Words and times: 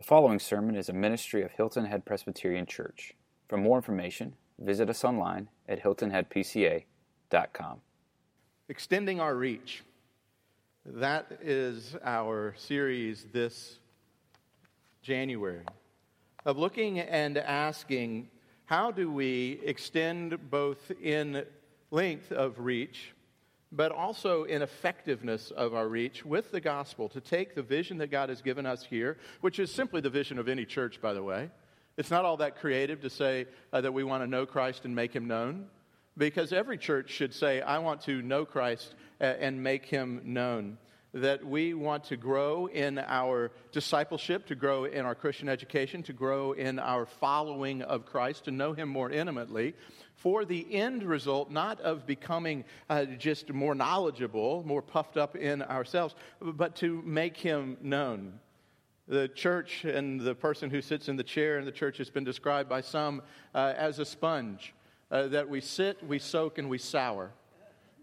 The 0.00 0.06
following 0.06 0.38
sermon 0.38 0.76
is 0.76 0.88
a 0.88 0.94
ministry 0.94 1.42
of 1.42 1.52
Hilton 1.52 1.84
Head 1.84 2.06
Presbyterian 2.06 2.64
Church. 2.64 3.12
For 3.48 3.58
more 3.58 3.76
information, 3.76 4.32
visit 4.58 4.88
us 4.88 5.04
online 5.04 5.50
at 5.68 5.82
hiltonheadpca.com. 5.82 7.80
Extending 8.70 9.20
our 9.20 9.34
reach. 9.34 9.82
That 10.86 11.26
is 11.42 11.96
our 12.02 12.54
series 12.56 13.26
this 13.30 13.78
January 15.02 15.66
of 16.46 16.56
looking 16.56 17.00
and 17.00 17.36
asking 17.36 18.30
how 18.64 18.90
do 18.90 19.12
we 19.12 19.60
extend 19.66 20.50
both 20.50 20.90
in 21.02 21.44
length 21.90 22.32
of 22.32 22.58
reach 22.58 23.12
but 23.72 23.92
also 23.92 24.44
in 24.44 24.62
effectiveness 24.62 25.50
of 25.52 25.74
our 25.74 25.88
reach 25.88 26.24
with 26.24 26.50
the 26.50 26.60
gospel 26.60 27.08
to 27.08 27.20
take 27.20 27.54
the 27.54 27.62
vision 27.62 27.98
that 27.98 28.10
God 28.10 28.28
has 28.28 28.42
given 28.42 28.66
us 28.66 28.84
here, 28.84 29.16
which 29.40 29.58
is 29.58 29.72
simply 29.72 30.00
the 30.00 30.10
vision 30.10 30.38
of 30.38 30.48
any 30.48 30.64
church, 30.64 31.00
by 31.00 31.12
the 31.12 31.22
way. 31.22 31.50
It's 31.96 32.10
not 32.10 32.24
all 32.24 32.36
that 32.38 32.58
creative 32.58 33.00
to 33.02 33.10
say 33.10 33.46
uh, 33.72 33.80
that 33.80 33.92
we 33.92 34.04
want 34.04 34.22
to 34.22 34.26
know 34.26 34.46
Christ 34.46 34.84
and 34.84 34.94
make 34.94 35.12
him 35.12 35.26
known, 35.26 35.66
because 36.16 36.52
every 36.52 36.78
church 36.78 37.10
should 37.10 37.32
say, 37.32 37.60
I 37.60 37.78
want 37.78 38.00
to 38.02 38.22
know 38.22 38.44
Christ 38.44 38.94
uh, 39.20 39.24
and 39.24 39.62
make 39.62 39.86
him 39.86 40.20
known 40.24 40.78
that 41.12 41.44
we 41.44 41.74
want 41.74 42.04
to 42.04 42.16
grow 42.16 42.66
in 42.66 42.98
our 42.98 43.50
discipleship, 43.72 44.46
to 44.46 44.54
grow 44.54 44.84
in 44.84 45.04
our 45.04 45.14
Christian 45.14 45.48
education, 45.48 46.02
to 46.04 46.12
grow 46.12 46.52
in 46.52 46.78
our 46.78 47.06
following 47.06 47.82
of 47.82 48.06
Christ, 48.06 48.44
to 48.44 48.50
know 48.50 48.72
Him 48.72 48.88
more 48.88 49.10
intimately, 49.10 49.74
for 50.14 50.44
the 50.44 50.72
end 50.72 51.02
result 51.02 51.50
not 51.50 51.80
of 51.80 52.06
becoming 52.06 52.64
uh, 52.88 53.06
just 53.06 53.52
more 53.52 53.74
knowledgeable, 53.74 54.62
more 54.64 54.82
puffed 54.82 55.16
up 55.16 55.34
in 55.34 55.62
ourselves, 55.62 56.14
but 56.40 56.76
to 56.76 57.02
make 57.02 57.36
Him 57.36 57.76
known. 57.82 58.38
The 59.08 59.26
church 59.26 59.84
and 59.84 60.20
the 60.20 60.36
person 60.36 60.70
who 60.70 60.80
sits 60.80 61.08
in 61.08 61.16
the 61.16 61.24
chair 61.24 61.58
in 61.58 61.64
the 61.64 61.72
church 61.72 61.98
has 61.98 62.10
been 62.10 62.22
described 62.22 62.68
by 62.68 62.82
some 62.82 63.22
uh, 63.52 63.74
as 63.76 63.98
a 63.98 64.04
sponge, 64.04 64.72
uh, 65.10 65.26
that 65.28 65.48
we 65.48 65.60
sit, 65.60 66.06
we 66.06 66.20
soak, 66.20 66.58
and 66.58 66.70
we 66.70 66.78
sour 66.78 67.32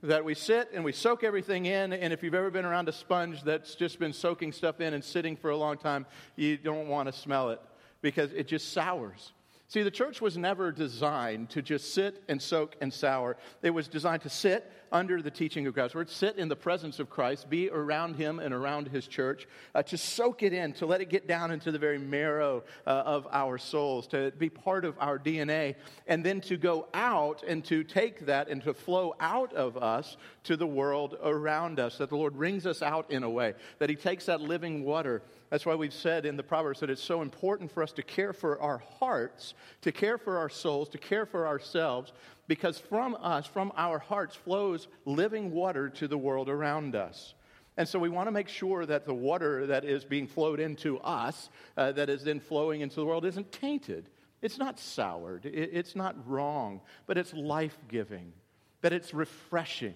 that 0.03 0.23
we 0.23 0.34
sit 0.34 0.70
and 0.73 0.84
we 0.84 0.92
soak 0.92 1.23
everything 1.23 1.66
in. 1.66 1.94
And 1.94 2.14
if 2.14 2.23
you've 2.23 2.34
ever 2.34 2.50
been 2.50 2.66
around 2.66 2.90
a 2.90 2.92
sponge 2.92 3.44
that's 3.44 3.76
just 3.76 4.00
been 4.00 4.14
soaking 4.14 4.52
stuff 4.52 4.80
in 4.81 4.94
and 4.94 5.04
sitting 5.04 5.36
for 5.36 5.50
a 5.50 5.58
long 5.58 5.78
time, 5.78 6.06
you 6.36 6.58
don't 6.58 6.88
want 6.88 7.08
to 7.08 7.14
smell 7.14 7.50
it 7.50 7.62
because 8.02 8.31
it 8.34 8.48
just 8.48 8.73
sours. 8.73 9.34
See, 9.70 9.84
the 9.84 9.92
church 9.92 10.22
was 10.22 10.38
never 10.38 10.72
designed 10.72 11.50
to 11.50 11.62
just 11.62 11.94
sit 11.94 12.23
and 12.30 12.42
soak 12.42 12.78
and 12.80 12.94
sour. 12.94 13.36
It 13.62 13.72
was 13.72 13.89
designed 13.89 14.22
to 14.22 14.30
sit 14.30 14.72
under 14.91 15.21
the 15.21 15.31
teaching 15.31 15.67
of 15.67 15.73
God's 15.73 15.95
word, 15.95 16.09
sit 16.09 16.38
in 16.38 16.47
the 16.47 16.55
presence 16.55 16.99
of 16.99 17.09
Christ, 17.09 17.49
be 17.49 17.69
around 17.69 18.16
Him 18.16 18.39
and 18.39 18.53
around 18.53 18.88
His 18.88 19.07
church, 19.07 19.47
uh, 19.75 19.83
to 19.83 19.97
soak 19.97 20.43
it 20.43 20.53
in, 20.53 20.73
to 20.73 20.85
let 20.85 21.02
it 21.02 21.09
get 21.09 21.27
down 21.27 21.52
into 21.52 21.71
the 21.71 21.80
very 21.80 21.97
marrow 21.97 22.63
uh, 22.85 22.89
of 22.89 23.27
our 23.31 23.58
souls, 23.58 24.08
to 24.08 24.31
be 24.38 24.49
part 24.49 24.85
of 24.85 24.95
our 24.99 25.19
DNA, 25.19 25.75
and 26.08 26.23
then 26.23 26.41
to 26.41 26.58
go 26.58 26.88
out 26.93 27.43
and 27.47 27.63
to 27.65 27.83
take 27.83 28.25
that 28.25 28.47
and 28.47 28.63
to 28.63 28.73
flow 28.73 29.15
out 29.19 29.53
of 29.53 29.77
us 29.77 30.17
to 30.43 30.58
the 30.58 30.67
world 30.67 31.17
around 31.23 31.80
us. 31.80 31.97
That 31.97 32.09
the 32.09 32.17
Lord 32.17 32.35
wrings 32.35 32.65
us 32.65 32.81
out 32.81 33.11
in 33.11 33.23
a 33.23 33.30
way, 33.30 33.53
that 33.80 33.89
He 33.89 33.95
takes 33.95 34.25
that 34.25 34.41
living 34.41 34.83
water 34.83 35.21
that's 35.49 35.65
why 35.65 35.75
we've 35.75 35.93
said 35.93 36.25
in 36.25 36.35
the 36.35 36.43
Proverbs 36.43 36.81
that 36.81 36.89
it's 36.89 37.02
so 37.02 37.21
important 37.21 37.71
for 37.71 37.81
us 37.81 37.93
to 37.93 38.03
care 38.03 38.33
for 38.33 38.59
our 38.61 38.80
hearts, 38.99 39.53
to 39.81 39.91
care 39.91 40.17
for 40.17 40.38
our 40.38 40.49
souls, 40.49 40.89
to 40.89 40.97
care 40.97 41.25
for 41.25 41.47
ourselves, 41.47 42.11
because 42.48 42.80
from 42.80 43.16
us, 43.20 43.45
from 43.45 43.72
our 43.76 44.00
hearts, 44.00 44.36
flows 44.36 44.88
living 45.06 45.52
water 45.52 45.90
to 45.90 46.08
the 46.08 46.17
world 46.17 46.50
around 46.50 46.95
us. 46.95 47.34
And 47.76 47.88
so 47.88 48.00
we 48.00 48.09
want 48.09 48.28
to 48.28 48.31
make 48.31 48.48
sure 48.48 48.86
that 48.86 49.06
the 49.06 49.14
water 49.14 49.67
that 49.67 49.86
is 49.86 50.04
being 50.04 50.28
flowed 50.28 50.59
into 50.59 50.98
us, 51.00 51.50
uh, 51.76 51.92
that 51.92 52.09
is 52.09 52.23
then 52.23 52.39
flowing 52.39 52.81
into 52.81 52.95
the 52.95 53.06
world, 53.06 53.26
isn't 53.26 53.52
tainted. 53.52 54.09
It's 54.42 54.58
not 54.58 54.80
soured. 54.80 55.45
It, 55.45 55.70
it's 55.73 55.95
not 55.95 56.16
wrong, 56.28 56.81
but 57.06 57.17
it's 57.17 57.34
life 57.34 57.78
giving, 57.88 58.34
that 58.82 58.94
it's 58.94 59.14
refreshing, 59.14 59.94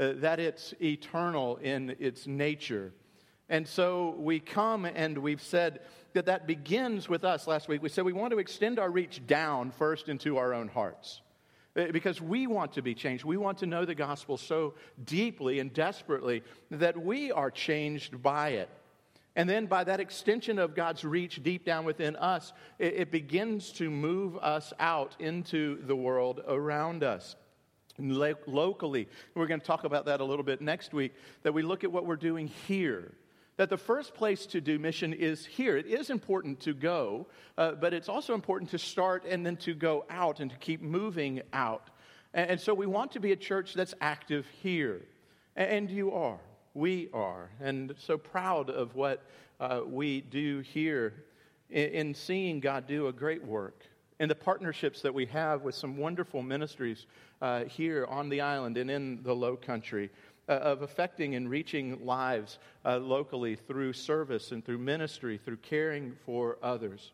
uh, 0.00 0.14
that 0.16 0.40
it's 0.40 0.74
eternal 0.80 1.56
in 1.58 1.94
its 2.00 2.26
nature. 2.26 2.92
And 3.48 3.66
so 3.66 4.14
we 4.18 4.40
come 4.40 4.84
and 4.84 5.18
we've 5.18 5.42
said 5.42 5.80
that 6.14 6.26
that 6.26 6.46
begins 6.46 7.08
with 7.08 7.24
us 7.24 7.46
last 7.46 7.68
week. 7.68 7.82
We 7.82 7.88
said 7.88 8.04
we 8.04 8.12
want 8.12 8.32
to 8.32 8.38
extend 8.38 8.78
our 8.78 8.90
reach 8.90 9.24
down 9.26 9.70
first 9.70 10.08
into 10.08 10.38
our 10.38 10.54
own 10.54 10.68
hearts 10.68 11.20
Uh, 11.76 11.86
because 11.92 12.20
we 12.20 12.48
want 12.48 12.72
to 12.72 12.82
be 12.82 12.94
changed. 12.94 13.24
We 13.24 13.36
want 13.36 13.58
to 13.58 13.66
know 13.66 13.84
the 13.84 13.94
gospel 13.94 14.36
so 14.36 14.74
deeply 15.04 15.60
and 15.60 15.72
desperately 15.72 16.42
that 16.72 17.00
we 17.00 17.30
are 17.30 17.50
changed 17.50 18.20
by 18.22 18.50
it. 18.50 18.68
And 19.36 19.48
then, 19.48 19.66
by 19.66 19.84
that 19.84 20.00
extension 20.00 20.58
of 20.58 20.74
God's 20.74 21.04
reach 21.04 21.40
deep 21.42 21.64
down 21.64 21.84
within 21.84 22.16
us, 22.16 22.52
it, 22.80 23.12
begins 23.12 23.70
to 23.74 23.88
move 23.88 24.36
us 24.38 24.72
out 24.80 25.14
into 25.20 25.80
the 25.86 25.94
world 25.94 26.42
around 26.48 27.04
us 27.04 27.36
locally. 27.98 29.08
We're 29.34 29.46
going 29.46 29.60
to 29.60 29.66
talk 29.66 29.84
about 29.84 30.06
that 30.06 30.20
a 30.20 30.24
little 30.24 30.42
bit 30.42 30.60
next 30.60 30.92
week. 30.92 31.14
That 31.44 31.52
we 31.52 31.62
look 31.62 31.84
at 31.84 31.92
what 31.92 32.06
we're 32.06 32.16
doing 32.16 32.48
here 32.48 33.12
that 33.60 33.68
the 33.68 33.76
first 33.76 34.14
place 34.14 34.46
to 34.46 34.58
do 34.58 34.78
mission 34.78 35.12
is 35.12 35.44
here. 35.44 35.76
It 35.76 35.84
is 35.84 36.08
important 36.08 36.60
to 36.60 36.72
go, 36.72 37.26
uh, 37.58 37.72
but 37.72 37.92
it's 37.92 38.08
also 38.08 38.32
important 38.32 38.70
to 38.70 38.78
start 38.78 39.26
and 39.28 39.44
then 39.44 39.58
to 39.58 39.74
go 39.74 40.06
out 40.08 40.40
and 40.40 40.50
to 40.50 40.56
keep 40.56 40.80
moving 40.80 41.42
out. 41.52 41.90
And, 42.32 42.52
and 42.52 42.58
so 42.58 42.72
we 42.72 42.86
want 42.86 43.12
to 43.12 43.20
be 43.20 43.32
a 43.32 43.36
church 43.36 43.74
that's 43.74 43.92
active 44.00 44.46
here. 44.62 45.02
And, 45.56 45.90
you 45.90 46.10
are. 46.10 46.40
We 46.72 47.10
are. 47.12 47.50
And 47.60 47.94
so 47.98 48.16
proud 48.16 48.70
of 48.70 48.94
what 48.94 49.26
uh, 49.60 49.82
we 49.86 50.22
do 50.22 50.60
here 50.60 51.12
in, 51.68 51.88
in 51.90 52.14
seeing 52.14 52.60
God 52.60 52.86
do 52.86 53.08
a 53.08 53.12
great 53.12 53.44
work 53.44 53.84
and 54.20 54.30
the 54.30 54.34
partnerships 54.34 55.00
that 55.02 55.12
we 55.12 55.26
have 55.26 55.62
with 55.62 55.74
some 55.74 55.96
wonderful 55.96 56.42
ministries 56.42 57.06
uh, 57.42 57.64
here 57.64 58.06
on 58.06 58.28
the 58.28 58.40
island 58.40 58.76
and 58.76 58.90
in 58.90 59.22
the 59.22 59.34
low 59.34 59.56
country. 59.56 60.10
Uh, 60.50 60.54
of 60.54 60.82
affecting 60.82 61.36
and 61.36 61.48
reaching 61.48 62.04
lives 62.04 62.58
uh, 62.84 62.98
locally 62.98 63.54
through 63.54 63.92
service 63.92 64.50
and 64.50 64.64
through 64.64 64.78
ministry, 64.78 65.38
through 65.38 65.58
caring 65.58 66.12
for 66.26 66.58
others. 66.60 67.12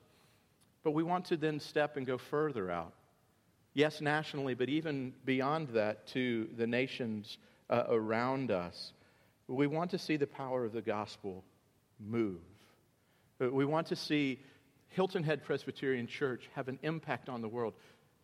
But 0.82 0.92
we 0.92 1.02
want 1.02 1.26
to 1.26 1.36
then 1.36 1.60
step 1.60 1.98
and 1.98 2.06
go 2.06 2.16
further 2.16 2.70
out. 2.70 2.94
Yes, 3.74 4.00
nationally, 4.00 4.54
but 4.54 4.70
even 4.70 5.12
beyond 5.26 5.68
that 5.74 6.06
to 6.14 6.48
the 6.56 6.66
nations 6.66 7.36
uh, 7.68 7.82
around 7.90 8.50
us. 8.50 8.94
We 9.48 9.66
want 9.66 9.90
to 9.90 9.98
see 9.98 10.16
the 10.16 10.26
power 10.26 10.64
of 10.64 10.72
the 10.72 10.80
gospel 10.80 11.44
move. 12.00 12.40
Uh, 13.38 13.50
we 13.50 13.66
want 13.66 13.88
to 13.88 13.96
see 13.96 14.40
Hilton 14.88 15.22
Head 15.22 15.44
Presbyterian 15.44 16.06
Church 16.06 16.48
have 16.54 16.68
an 16.68 16.78
impact 16.82 17.28
on 17.28 17.42
the 17.42 17.48
world. 17.48 17.74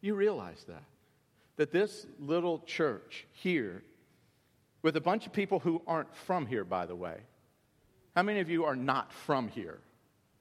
You 0.01 0.15
realize 0.15 0.65
that. 0.69 0.85
That 1.57 1.71
this 1.71 2.07
little 2.19 2.61
church 2.61 3.27
here 3.33 3.83
with 4.83 4.97
a 4.97 5.01
bunch 5.01 5.27
of 5.27 5.33
people 5.33 5.61
who 5.61 5.81
aren't 5.87 6.15
from 6.15 6.47
here, 6.47 6.65
by 6.65 6.87
the 6.87 6.97
way. 6.97 7.17
How 8.15 8.23
many 8.23 8.41
of 8.41 8.51
you 8.51 8.65
are 8.65 8.77
not 8.77 9.13
from 9.13 9.49
here? 9.49 9.79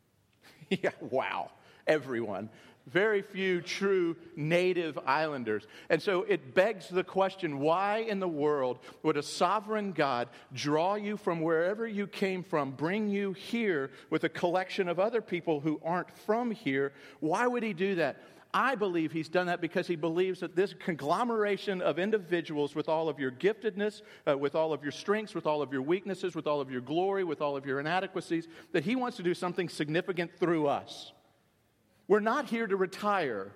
yeah, 0.69 0.91
wow, 1.00 1.52
everyone. 1.88 2.50
Very 2.88 3.22
few 3.22 3.62
true 3.62 4.16
native 4.35 4.97
islanders. 5.06 5.68
And 5.90 6.01
so 6.01 6.24
it 6.24 6.56
begs 6.56 6.90
the 6.90 7.03
question 7.03 7.59
why 7.59 8.00
in 8.00 8.19
the 8.19 8.28
world 8.28 8.80
would 9.03 9.18
a 9.18 9.24
sovereign 9.24 9.91
God 9.91 10.30
draw 10.51 10.96
you 10.96 11.16
from 11.16 11.41
wherever 11.41 11.88
you 11.88 12.07
came 12.07 12.44
from, 12.44 12.72
bring 12.72 13.07
you 13.07 13.34
here 13.34 13.91
with 14.09 14.24
a 14.24 14.30
collection 14.30 14.90
of 14.90 15.00
other 15.00 15.22
people 15.22 15.59
who 15.59 15.80
aren't 15.85 16.12
from 16.12 16.50
here? 16.50 16.91
Why 17.19 17.46
would 17.46 17.62
he 17.62 17.74
do 17.74 17.96
that? 17.96 18.18
I 18.53 18.75
believe 18.75 19.12
he's 19.12 19.29
done 19.29 19.47
that 19.47 19.62
because 19.62 19.88
he 19.88 19.95
believes 19.95 20.41
that 20.41 20.56
this 20.56 20.73
conglomeration 20.73 21.81
of 21.81 22.00
individuals 22.00 22.75
with 22.75 22.89
all 22.89 23.07
of 23.07 23.19
your 23.19 23.31
giftedness, 23.31 24.01
uh, 24.28 24.38
with 24.38 24.56
all 24.56 24.73
of 24.73 24.84
your 24.84 24.91
strengths, 24.91 25.34
with 25.34 25.45
all 25.45 25.62
of 25.62 25.72
your 25.72 25.81
weaknesses, 25.81 26.35
with 26.35 26.47
all 26.47 26.59
of 26.59 26.69
your 26.69 26.81
glory, 26.81 27.23
with 27.23 27.41
all 27.41 27.56
of 27.56 27.66
your 27.66 27.79
inadequacies, 27.79 28.47
that 28.73 28.84
he 28.84 28.95
wants 28.95 29.17
to 29.17 29.23
do 29.23 29.34
something 29.34 29.69
significant 29.69 30.31
through 30.38 30.67
us. 30.67 31.13
We're 32.07 32.19
not 32.19 32.48
here 32.48 32.68
to 32.68 32.75
retire. 32.75 33.53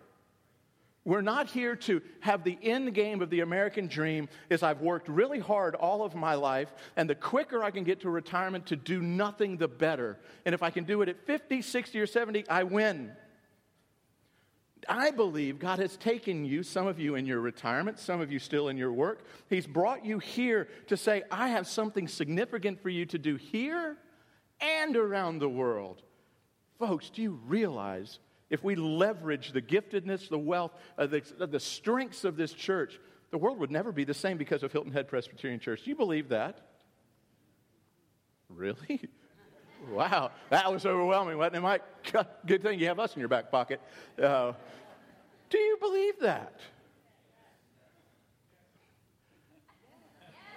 We're 1.03 1.21
not 1.21 1.51
here 1.51 1.75
to 1.75 2.01
have 2.21 2.43
the 2.43 2.57
end 2.63 2.93
game 2.95 3.21
of 3.21 3.29
the 3.29 3.41
American 3.41 3.87
dream 3.87 4.27
is 4.49 4.63
I've 4.63 4.81
worked 4.81 5.07
really 5.07 5.39
hard 5.39 5.75
all 5.75 6.03
of 6.03 6.15
my 6.15 6.33
life, 6.33 6.73
and 6.95 7.09
the 7.09 7.15
quicker 7.15 7.63
I 7.63 7.69
can 7.69 7.83
get 7.83 7.99
to 8.01 8.09
retirement 8.09 8.65
to 8.67 8.75
do 8.75 9.01
nothing, 9.01 9.57
the 9.57 9.67
better. 9.67 10.17
And 10.45 10.55
if 10.55 10.63
I 10.63 10.71
can 10.71 10.83
do 10.83 11.01
it 11.03 11.09
at 11.09 11.25
50, 11.27 11.61
60, 11.61 11.99
or 11.99 12.07
70, 12.07 12.49
I 12.49 12.63
win. 12.63 13.11
I 14.87 15.11
believe 15.11 15.59
God 15.59 15.79
has 15.79 15.97
taken 15.97 16.45
you, 16.45 16.63
some 16.63 16.87
of 16.87 16.99
you 16.99 17.15
in 17.15 17.25
your 17.25 17.39
retirement, 17.39 17.99
some 17.99 18.21
of 18.21 18.31
you 18.31 18.39
still 18.39 18.69
in 18.69 18.77
your 18.77 18.91
work. 18.91 19.25
He's 19.49 19.67
brought 19.67 20.05
you 20.05 20.19
here 20.19 20.67
to 20.87 20.97
say, 20.97 21.23
I 21.31 21.49
have 21.49 21.67
something 21.67 22.07
significant 22.07 22.81
for 22.81 22.89
you 22.89 23.05
to 23.07 23.17
do 23.17 23.35
here 23.35 23.97
and 24.61 24.95
around 24.95 25.39
the 25.39 25.49
world. 25.49 26.01
Folks, 26.79 27.09
do 27.09 27.21
you 27.21 27.39
realize 27.45 28.19
if 28.49 28.63
we 28.63 28.75
leverage 28.75 29.51
the 29.51 29.61
giftedness, 29.61 30.29
the 30.29 30.37
wealth, 30.37 30.71
uh, 30.97 31.07
the, 31.07 31.21
the 31.47 31.59
strengths 31.59 32.23
of 32.23 32.37
this 32.37 32.53
church, 32.53 32.99
the 33.31 33.37
world 33.37 33.59
would 33.59 33.71
never 33.71 33.91
be 33.91 34.03
the 34.03 34.13
same 34.13 34.37
because 34.37 34.63
of 34.63 34.71
Hilton 34.71 34.91
Head 34.91 35.07
Presbyterian 35.07 35.59
Church. 35.59 35.83
Do 35.83 35.89
you 35.89 35.95
believe 35.95 36.29
that? 36.29 36.59
Really? 38.49 39.09
Wow, 39.89 40.31
that 40.49 40.71
was 40.71 40.85
overwhelming, 40.85 41.37
wasn't 41.37 41.57
it, 41.57 41.61
Mike? 41.61 41.81
Good 42.45 42.63
thing 42.63 42.79
you 42.79 42.87
have 42.87 42.99
us 42.99 43.13
in 43.13 43.19
your 43.19 43.29
back 43.29 43.51
pocket. 43.51 43.81
Uh, 44.21 44.53
do 45.49 45.57
you 45.57 45.77
believe 45.79 46.19
that? 46.21 46.59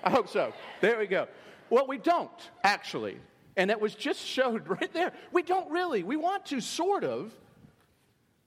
I 0.02 0.10
hope 0.10 0.28
so. 0.28 0.52
There 0.80 0.98
we 0.98 1.06
go. 1.06 1.28
Well, 1.70 1.86
we 1.86 1.98
don't, 1.98 2.30
actually. 2.64 3.18
And 3.56 3.70
it 3.70 3.80
was 3.80 3.94
just 3.94 4.20
showed 4.20 4.66
right 4.80 4.92
there. 4.92 5.12
We 5.32 5.42
don't 5.42 5.70
really. 5.70 6.02
We 6.02 6.16
want 6.16 6.46
to, 6.46 6.60
sort 6.60 7.04
of. 7.04 7.32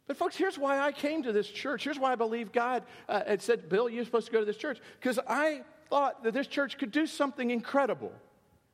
But, 0.07 0.17
folks, 0.17 0.35
here's 0.35 0.57
why 0.57 0.79
I 0.79 0.91
came 0.91 1.23
to 1.23 1.31
this 1.31 1.47
church. 1.47 1.83
Here's 1.83 1.99
why 1.99 2.13
I 2.13 2.15
believe 2.15 2.51
God 2.51 2.83
uh, 3.07 3.21
had 3.25 3.41
said, 3.41 3.69
Bill, 3.69 3.89
you're 3.89 4.05
supposed 4.05 4.25
to 4.27 4.31
go 4.31 4.39
to 4.39 4.45
this 4.45 4.57
church. 4.57 4.79
Because 4.99 5.19
I 5.27 5.61
thought 5.89 6.23
that 6.23 6.33
this 6.33 6.47
church 6.47 6.77
could 6.77 6.91
do 6.91 7.05
something 7.05 7.51
incredible. 7.51 8.11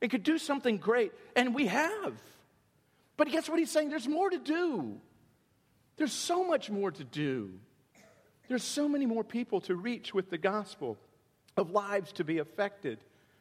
It 0.02 0.10
could 0.10 0.24
do 0.24 0.38
something 0.38 0.78
great. 0.78 1.12
And 1.36 1.56
we 1.56 1.68
have. 1.68 2.14
But 3.18 3.30
guess 3.30 3.50
what 3.50 3.60
he's 3.60 3.72
saying? 3.72 3.90
There's 3.90 4.08
more 4.08 4.30
to 4.30 4.38
do. 4.38 5.00
There's 5.98 6.14
so 6.14 6.46
much 6.46 6.70
more 6.70 6.92
to 6.92 7.04
do. 7.04 7.52
There's 8.48 8.64
so 8.64 8.88
many 8.88 9.06
more 9.06 9.24
people 9.24 9.62
to 9.62 9.76
reach 9.76 10.14
with 10.14 10.30
the 10.30 10.38
gospel, 10.38 10.98
of 11.58 11.72
lives 11.72 12.14
to 12.14 12.24
be 12.24 12.38
affected, 12.38 13.00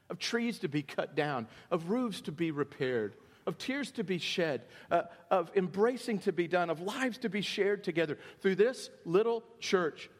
of 0.08 0.18
trees 0.18 0.58
to 0.60 0.68
be 0.68 0.82
cut 0.82 1.14
down, 1.14 1.46
of 1.70 1.90
roofs 1.90 2.22
to 2.22 2.32
be 2.32 2.50
repaired, 2.50 3.14
of 3.46 3.58
tears 3.58 3.92
to 3.92 4.04
be 4.04 4.18
shed, 4.18 4.62
uh, 4.90 5.02
of 5.30 5.50
embracing 5.54 6.18
to 6.20 6.32
be 6.32 6.48
done, 6.48 6.70
of 6.70 6.80
lives 6.80 7.18
to 7.18 7.28
be 7.28 7.42
shared 7.42 7.84
together 7.84 8.18
through 8.40 8.56
this 8.56 8.90
little 9.04 9.44
church. 9.60 10.10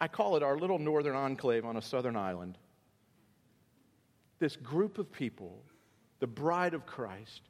I 0.00 0.08
call 0.08 0.36
it 0.36 0.42
our 0.42 0.56
little 0.56 0.78
northern 0.78 1.14
enclave 1.14 1.64
on 1.64 1.76
a 1.76 1.82
southern 1.82 2.16
island. 2.16 2.58
This 4.40 4.56
group 4.56 4.98
of 4.98 5.12
people, 5.12 5.62
the 6.22 6.26
bride 6.28 6.72
of 6.72 6.86
Christ, 6.86 7.40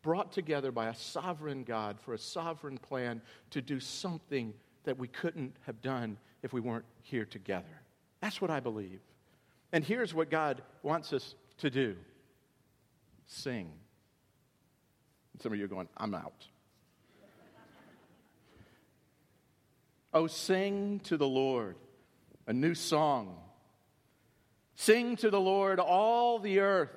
brought 0.00 0.32
together 0.32 0.72
by 0.72 0.88
a 0.88 0.94
sovereign 0.94 1.64
God 1.64 2.00
for 2.00 2.14
a 2.14 2.18
sovereign 2.18 2.78
plan 2.78 3.20
to 3.50 3.60
do 3.60 3.78
something 3.78 4.54
that 4.84 4.96
we 4.96 5.06
couldn't 5.06 5.54
have 5.66 5.82
done 5.82 6.16
if 6.42 6.50
we 6.50 6.62
weren't 6.62 6.86
here 7.02 7.26
together. 7.26 7.82
That's 8.22 8.40
what 8.40 8.50
I 8.50 8.58
believe. 8.58 9.00
And 9.70 9.84
here's 9.84 10.14
what 10.14 10.30
God 10.30 10.62
wants 10.82 11.12
us 11.12 11.34
to 11.58 11.68
do 11.68 11.94
sing. 13.26 13.70
some 15.42 15.52
of 15.52 15.58
you 15.58 15.66
are 15.66 15.68
going, 15.68 15.88
I'm 15.98 16.14
out. 16.14 16.46
oh, 20.14 20.26
sing 20.26 21.02
to 21.04 21.18
the 21.18 21.28
Lord 21.28 21.76
a 22.46 22.54
new 22.54 22.74
song. 22.74 23.36
Sing 24.74 25.16
to 25.16 25.28
the 25.28 25.38
Lord 25.38 25.78
all 25.78 26.38
the 26.38 26.60
earth. 26.60 26.96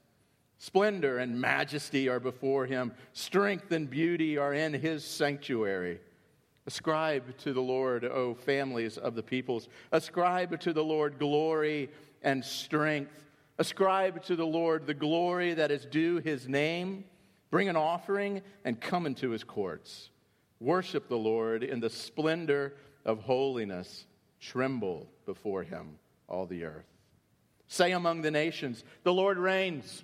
Splendor 0.61 1.17
and 1.17 1.41
majesty 1.41 2.07
are 2.07 2.19
before 2.19 2.67
him, 2.67 2.91
strength 3.13 3.71
and 3.71 3.89
beauty 3.89 4.37
are 4.37 4.53
in 4.53 4.75
his 4.75 5.03
sanctuary. 5.03 5.99
Ascribe 6.67 7.35
to 7.39 7.51
the 7.51 7.61
Lord, 7.61 8.05
O 8.05 8.35
families 8.35 8.99
of 8.99 9.15
the 9.15 9.23
peoples. 9.23 9.69
Ascribe 9.91 10.59
to 10.59 10.71
the 10.71 10.83
Lord 10.83 11.17
glory 11.17 11.89
and 12.21 12.45
strength. 12.45 13.25
Ascribe 13.57 14.21
to 14.25 14.35
the 14.35 14.45
Lord 14.45 14.85
the 14.85 14.93
glory 14.93 15.55
that 15.55 15.71
is 15.71 15.83
due 15.85 16.19
his 16.19 16.47
name. 16.47 17.05
Bring 17.49 17.67
an 17.67 17.75
offering 17.75 18.43
and 18.63 18.79
come 18.79 19.07
into 19.07 19.31
his 19.31 19.43
courts. 19.43 20.11
Worship 20.59 21.07
the 21.09 21.17
Lord 21.17 21.63
in 21.63 21.79
the 21.79 21.89
splendor 21.89 22.75
of 23.03 23.21
holiness. 23.21 24.05
Tremble 24.39 25.09
before 25.25 25.63
him, 25.63 25.97
all 26.27 26.45
the 26.45 26.65
earth. 26.65 26.85
Say 27.67 27.93
among 27.93 28.21
the 28.21 28.29
nations, 28.29 28.83
The 29.01 29.13
Lord 29.13 29.39
reigns. 29.39 30.03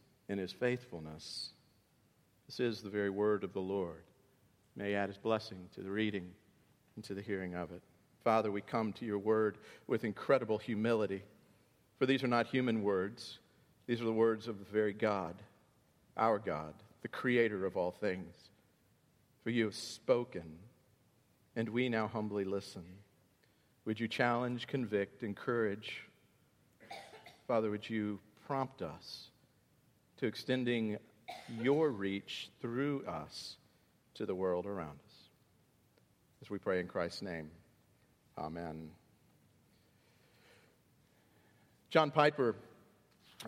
in 0.31 0.37
his 0.37 0.53
faithfulness. 0.53 1.49
This 2.47 2.61
is 2.61 2.81
the 2.81 2.89
very 2.89 3.09
word 3.09 3.43
of 3.43 3.51
the 3.51 3.59
Lord. 3.59 4.03
May 4.77 4.91
he 4.91 4.95
add 4.95 5.09
his 5.09 5.17
blessing 5.17 5.67
to 5.75 5.81
the 5.81 5.91
reading 5.91 6.31
and 6.95 7.03
to 7.03 7.13
the 7.13 7.21
hearing 7.21 7.53
of 7.53 7.71
it. 7.71 7.81
Father, 8.23 8.49
we 8.49 8.61
come 8.61 8.93
to 8.93 9.05
your 9.05 9.19
word 9.19 9.57
with 9.87 10.05
incredible 10.05 10.57
humility, 10.57 11.21
for 11.99 12.05
these 12.05 12.23
are 12.23 12.29
not 12.29 12.47
human 12.47 12.81
words. 12.81 13.39
These 13.87 13.99
are 13.99 14.05
the 14.05 14.13
words 14.13 14.47
of 14.47 14.59
the 14.59 14.71
very 14.71 14.93
God, 14.93 15.35
our 16.15 16.39
God, 16.39 16.75
the 17.01 17.09
creator 17.09 17.65
of 17.65 17.75
all 17.75 17.91
things. 17.91 18.33
For 19.43 19.49
you 19.49 19.65
have 19.65 19.75
spoken, 19.75 20.59
and 21.57 21.67
we 21.67 21.89
now 21.89 22.07
humbly 22.07 22.45
listen. 22.45 22.85
Would 23.83 23.99
you 23.99 24.07
challenge, 24.07 24.65
convict, 24.67 25.23
encourage? 25.23 26.03
Father, 27.49 27.69
would 27.69 27.89
you 27.89 28.17
prompt 28.47 28.81
us 28.81 29.30
to 30.21 30.27
extending 30.27 30.99
your 31.59 31.89
reach 31.89 32.51
through 32.61 33.03
us 33.07 33.57
to 34.13 34.23
the 34.23 34.35
world 34.35 34.67
around 34.67 34.99
us. 35.07 35.15
As 36.43 36.49
we 36.51 36.59
pray 36.59 36.79
in 36.79 36.87
Christ's 36.87 37.23
name, 37.23 37.49
amen. 38.37 38.91
John 41.89 42.11
Piper 42.11 42.55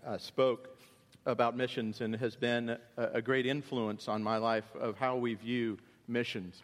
uh, 0.03 0.18
spoke 0.18 0.80
about 1.27 1.56
missions 1.56 2.01
and 2.01 2.15
has 2.15 2.36
been 2.36 2.70
a, 2.70 2.80
a 2.98 3.22
great 3.22 3.46
influence 3.46 4.08
on 4.08 4.24
my 4.24 4.38
life 4.38 4.75
of 4.75 4.98
how 4.98 5.15
we 5.15 5.36
view 5.36 5.77
missions. 6.08 6.63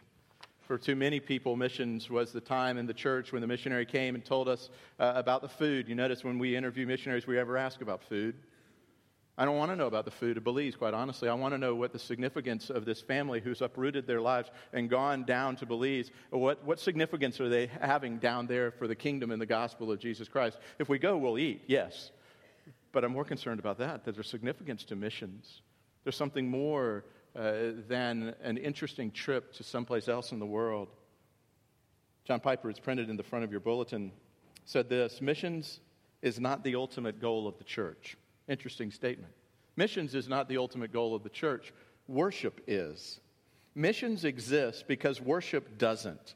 For 0.62 0.76
too 0.76 0.96
many 0.96 1.20
people, 1.20 1.54
missions 1.54 2.10
was 2.10 2.32
the 2.32 2.40
time 2.40 2.78
in 2.78 2.86
the 2.86 2.94
church 2.94 3.30
when 3.30 3.42
the 3.42 3.46
missionary 3.46 3.86
came 3.86 4.16
and 4.16 4.24
told 4.24 4.48
us 4.48 4.70
uh, 4.98 5.12
about 5.14 5.40
the 5.40 5.48
food. 5.48 5.88
You 5.88 5.94
notice 5.94 6.24
when 6.24 6.40
we 6.40 6.56
interview 6.56 6.84
missionaries, 6.84 7.28
we 7.28 7.38
ever 7.38 7.56
ask 7.56 7.80
about 7.80 8.02
food. 8.02 8.34
I 9.40 9.46
don't 9.46 9.56
want 9.56 9.72
to 9.72 9.76
know 9.76 9.86
about 9.86 10.04
the 10.04 10.10
food 10.10 10.36
of 10.36 10.44
Belize, 10.44 10.76
quite 10.76 10.92
honestly. 10.92 11.26
I 11.26 11.32
want 11.32 11.54
to 11.54 11.58
know 11.58 11.74
what 11.74 11.94
the 11.94 11.98
significance 11.98 12.68
of 12.68 12.84
this 12.84 13.00
family 13.00 13.40
who's 13.40 13.62
uprooted 13.62 14.06
their 14.06 14.20
lives 14.20 14.50
and 14.74 14.90
gone 14.90 15.24
down 15.24 15.56
to 15.56 15.66
Belize, 15.66 16.10
what, 16.28 16.62
what 16.62 16.78
significance 16.78 17.40
are 17.40 17.48
they 17.48 17.68
having 17.80 18.18
down 18.18 18.46
there 18.46 18.70
for 18.70 18.86
the 18.86 18.94
kingdom 18.94 19.30
and 19.30 19.40
the 19.40 19.46
gospel 19.46 19.90
of 19.90 19.98
Jesus 19.98 20.28
Christ? 20.28 20.58
If 20.78 20.90
we 20.90 20.98
go, 20.98 21.16
we'll 21.16 21.38
eat, 21.38 21.64
yes. 21.68 22.10
But 22.92 23.02
I'm 23.02 23.12
more 23.12 23.24
concerned 23.24 23.60
about 23.60 23.78
that, 23.78 24.04
that 24.04 24.14
there's 24.14 24.28
significance 24.28 24.84
to 24.84 24.94
missions. 24.94 25.62
There's 26.04 26.16
something 26.16 26.46
more 26.46 27.06
uh, 27.34 27.52
than 27.88 28.34
an 28.42 28.58
interesting 28.58 29.10
trip 29.10 29.54
to 29.54 29.62
someplace 29.62 30.06
else 30.06 30.32
in 30.32 30.38
the 30.38 30.44
world. 30.44 30.88
John 32.26 32.40
Piper, 32.40 32.68
it's 32.68 32.78
printed 32.78 33.08
in 33.08 33.16
the 33.16 33.22
front 33.22 33.46
of 33.46 33.50
your 33.50 33.60
bulletin, 33.60 34.12
said 34.66 34.90
this 34.90 35.22
Missions 35.22 35.80
is 36.20 36.38
not 36.38 36.62
the 36.62 36.74
ultimate 36.74 37.22
goal 37.22 37.48
of 37.48 37.56
the 37.56 37.64
church. 37.64 38.18
Interesting 38.50 38.90
statement. 38.90 39.32
Missions 39.76 40.14
is 40.14 40.28
not 40.28 40.48
the 40.48 40.58
ultimate 40.58 40.92
goal 40.92 41.14
of 41.14 41.22
the 41.22 41.30
church, 41.30 41.72
worship 42.08 42.60
is. 42.66 43.20
Missions 43.76 44.24
exists 44.24 44.82
because 44.86 45.20
worship 45.20 45.78
doesn't. 45.78 46.34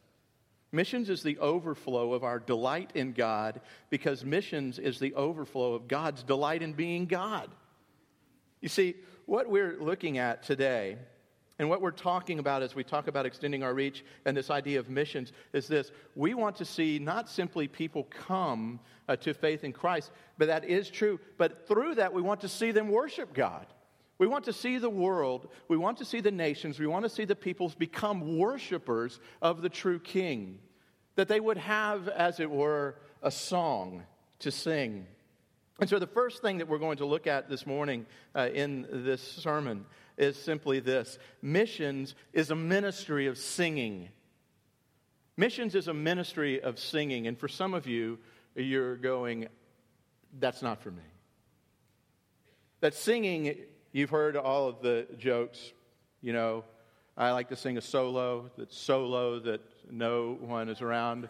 Missions 0.71 1.11
is 1.11 1.25
the 1.25 1.39
overflow 1.39 2.13
of 2.13 2.23
our 2.23 2.39
delight 2.39 2.93
in 2.95 3.13
God 3.13 3.61
because 3.91 4.25
missions 4.25 4.79
is 4.79 5.01
the 5.01 5.15
overflow 5.15 5.75
of 5.75 5.89
God's 5.89 6.23
delight 6.23 6.63
in 6.63 6.73
being 6.73 7.07
God. 7.07 7.51
You 8.61 8.69
see, 8.69 8.95
what 9.27 9.51
we're 9.51 9.77
looking 9.81 10.19
at 10.19 10.45
today 10.45 10.97
and 11.59 11.69
what 11.69 11.81
we're 11.81 11.93
talking 11.93 12.41
about 12.41 12.63
as 12.63 12.75
we 12.75 12.83
talk 12.83 13.07
about 13.07 13.27
extending 13.27 13.63
our 13.63 13.75
reach 13.75 14.05
and 14.25 14.37
this 14.37 14.51
idea 14.51 14.81
of 14.81 14.91
missions 14.91 15.33
is 15.53 15.69
this 15.69 15.93
we 16.17 16.35
want 16.35 16.57
to 16.57 16.65
see 16.65 16.99
not 16.99 17.29
simply 17.29 17.69
people 17.69 18.05
come 18.11 18.81
uh, 19.09 19.17
to 19.17 19.35
faith 19.35 19.63
in 19.63 19.73
Christ, 19.73 20.11
but 20.37 20.49
that 20.49 20.65
is 20.65 20.91
true. 20.91 21.21
But 21.39 21.69
through 21.69 21.97
that, 21.97 22.13
we 22.13 22.23
want 22.23 22.41
to 22.41 22.49
see 22.49 22.73
them 22.73 22.89
worship 22.89 23.35
God. 23.35 23.67
We 24.19 24.27
want 24.27 24.45
to 24.45 24.53
see 24.53 24.79
the 24.79 24.91
world, 24.91 25.49
we 25.69 25.77
want 25.77 25.99
to 25.99 26.05
see 26.05 26.21
the 26.21 26.31
nations, 26.31 26.79
we 26.79 26.87
want 26.87 27.05
to 27.05 27.09
see 27.09 27.25
the 27.25 27.37
peoples 27.37 27.75
become 27.75 28.39
worshipers 28.39 29.21
of 29.43 29.61
the 29.61 29.69
true 29.69 29.99
King. 29.99 30.59
That 31.17 31.29
they 31.29 31.41
would 31.41 31.59
have, 31.59 32.09
as 32.09 32.41
it 32.41 32.51
were, 32.51 32.97
a 33.23 33.31
song 33.31 34.03
to 34.41 34.51
sing. 34.51 35.07
And 35.81 35.91
so, 35.91 35.99
the 35.99 36.07
first 36.07 36.43
thing 36.43 36.59
that 36.59 36.69
we're 36.69 36.79
going 36.79 36.99
to 36.99 37.07
look 37.07 37.27
at 37.27 37.49
this 37.49 37.67
morning 37.67 38.07
uh, 38.35 38.49
in 38.53 38.87
this 38.91 39.21
sermon 39.21 39.85
is 40.17 40.37
simply 40.37 40.81
this 40.81 41.19
missions 41.43 42.15
is 42.33 42.51
a 42.51 42.55
ministry 42.55 43.27
of 43.27 43.39
singing. 43.39 44.09
Missions 45.37 45.75
is 45.75 45.89
a 45.89 45.95
ministry 45.95 46.63
of 46.63 46.79
singing. 46.79 47.27
And 47.27 47.39
for 47.39 47.49
some 47.49 47.75
of 47.75 47.87
you, 47.87 48.19
you're 48.55 48.97
going, 48.97 49.49
that's 50.39 50.63
not 50.63 50.83
for 50.83 50.91
me. 50.91 51.03
That 52.81 52.95
singing, 52.95 53.57
you've 53.93 54.11
heard 54.11 54.37
all 54.37 54.69
of 54.69 54.81
the 54.81 55.07
jokes. 55.19 55.73
You 56.21 56.33
know, 56.33 56.65
I 57.17 57.33
like 57.33 57.49
to 57.49 57.57
sing 57.57 57.79
a 57.79 57.81
solo 57.81 58.51
that's 58.57 58.77
solo 58.77 59.41
that 59.41 59.63
no 59.91 60.37
one 60.41 60.69
is 60.69 60.81
around. 60.81 61.29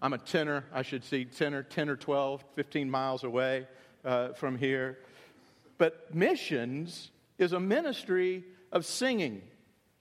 I'm 0.00 0.12
a 0.12 0.18
tenor. 0.18 0.64
I 0.72 0.82
should 0.82 1.04
see 1.04 1.24
tenor 1.24 1.62
10 1.62 1.88
or 1.90 1.96
12, 1.96 2.44
15 2.54 2.90
miles 2.90 3.24
away 3.24 3.66
uh, 4.04 4.32
from 4.32 4.56
here. 4.56 4.98
But 5.78 6.14
missions 6.14 7.10
is 7.38 7.52
a 7.52 7.60
ministry 7.60 8.44
of 8.72 8.84
singing. 8.84 9.42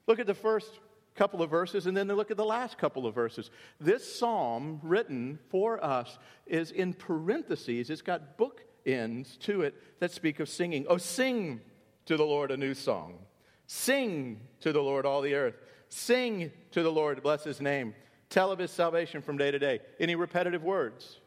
Look 0.08 0.20
at 0.20 0.28
the 0.28 0.34
first 0.34 0.80
couple 1.16 1.42
of 1.42 1.50
verses 1.50 1.88
and 1.88 1.96
then 1.96 2.08
look 2.08 2.32
at 2.32 2.38
the 2.38 2.46
last 2.46 2.78
couple 2.78 3.08
of 3.08 3.16
verses. 3.16 3.50
This 3.80 4.20
psalm 4.20 4.80
written 4.84 5.40
for 5.50 5.84
us 5.84 6.18
is 6.46 6.72
in 6.72 6.94
parentheses, 6.94 7.90
it's 7.90 8.02
got 8.02 8.38
bookends 8.38 9.40
to 9.40 9.62
it 9.62 9.76
that 10.00 10.12
speak 10.12 10.40
of 10.40 10.50
singing. 10.50 10.86
Oh, 10.90 10.98
sing 10.98 11.62
to 12.06 12.18
the 12.18 12.26
Lord 12.26 12.52
a 12.52 12.58
new 12.58 12.74
song. 12.74 13.20
Sing 13.68 14.40
to 14.60 14.72
the 14.72 14.82
Lord 14.82 15.06
all 15.06 15.22
the 15.22 15.34
earth. 15.34 15.56
Sing 15.90 16.52
to 16.72 16.84
the 16.84 16.92
Lord, 16.92 17.24
bless 17.24 17.44
his 17.44 17.62
name. 17.62 17.96
Tell 18.30 18.52
of 18.52 18.60
his 18.60 18.72
salvation 18.72 19.22
from 19.22 19.38
day 19.38 19.52
to 19.52 19.60
day. 19.60 19.80
Any 20.00 20.16
repetitive 20.16 20.64
words? 20.64 21.20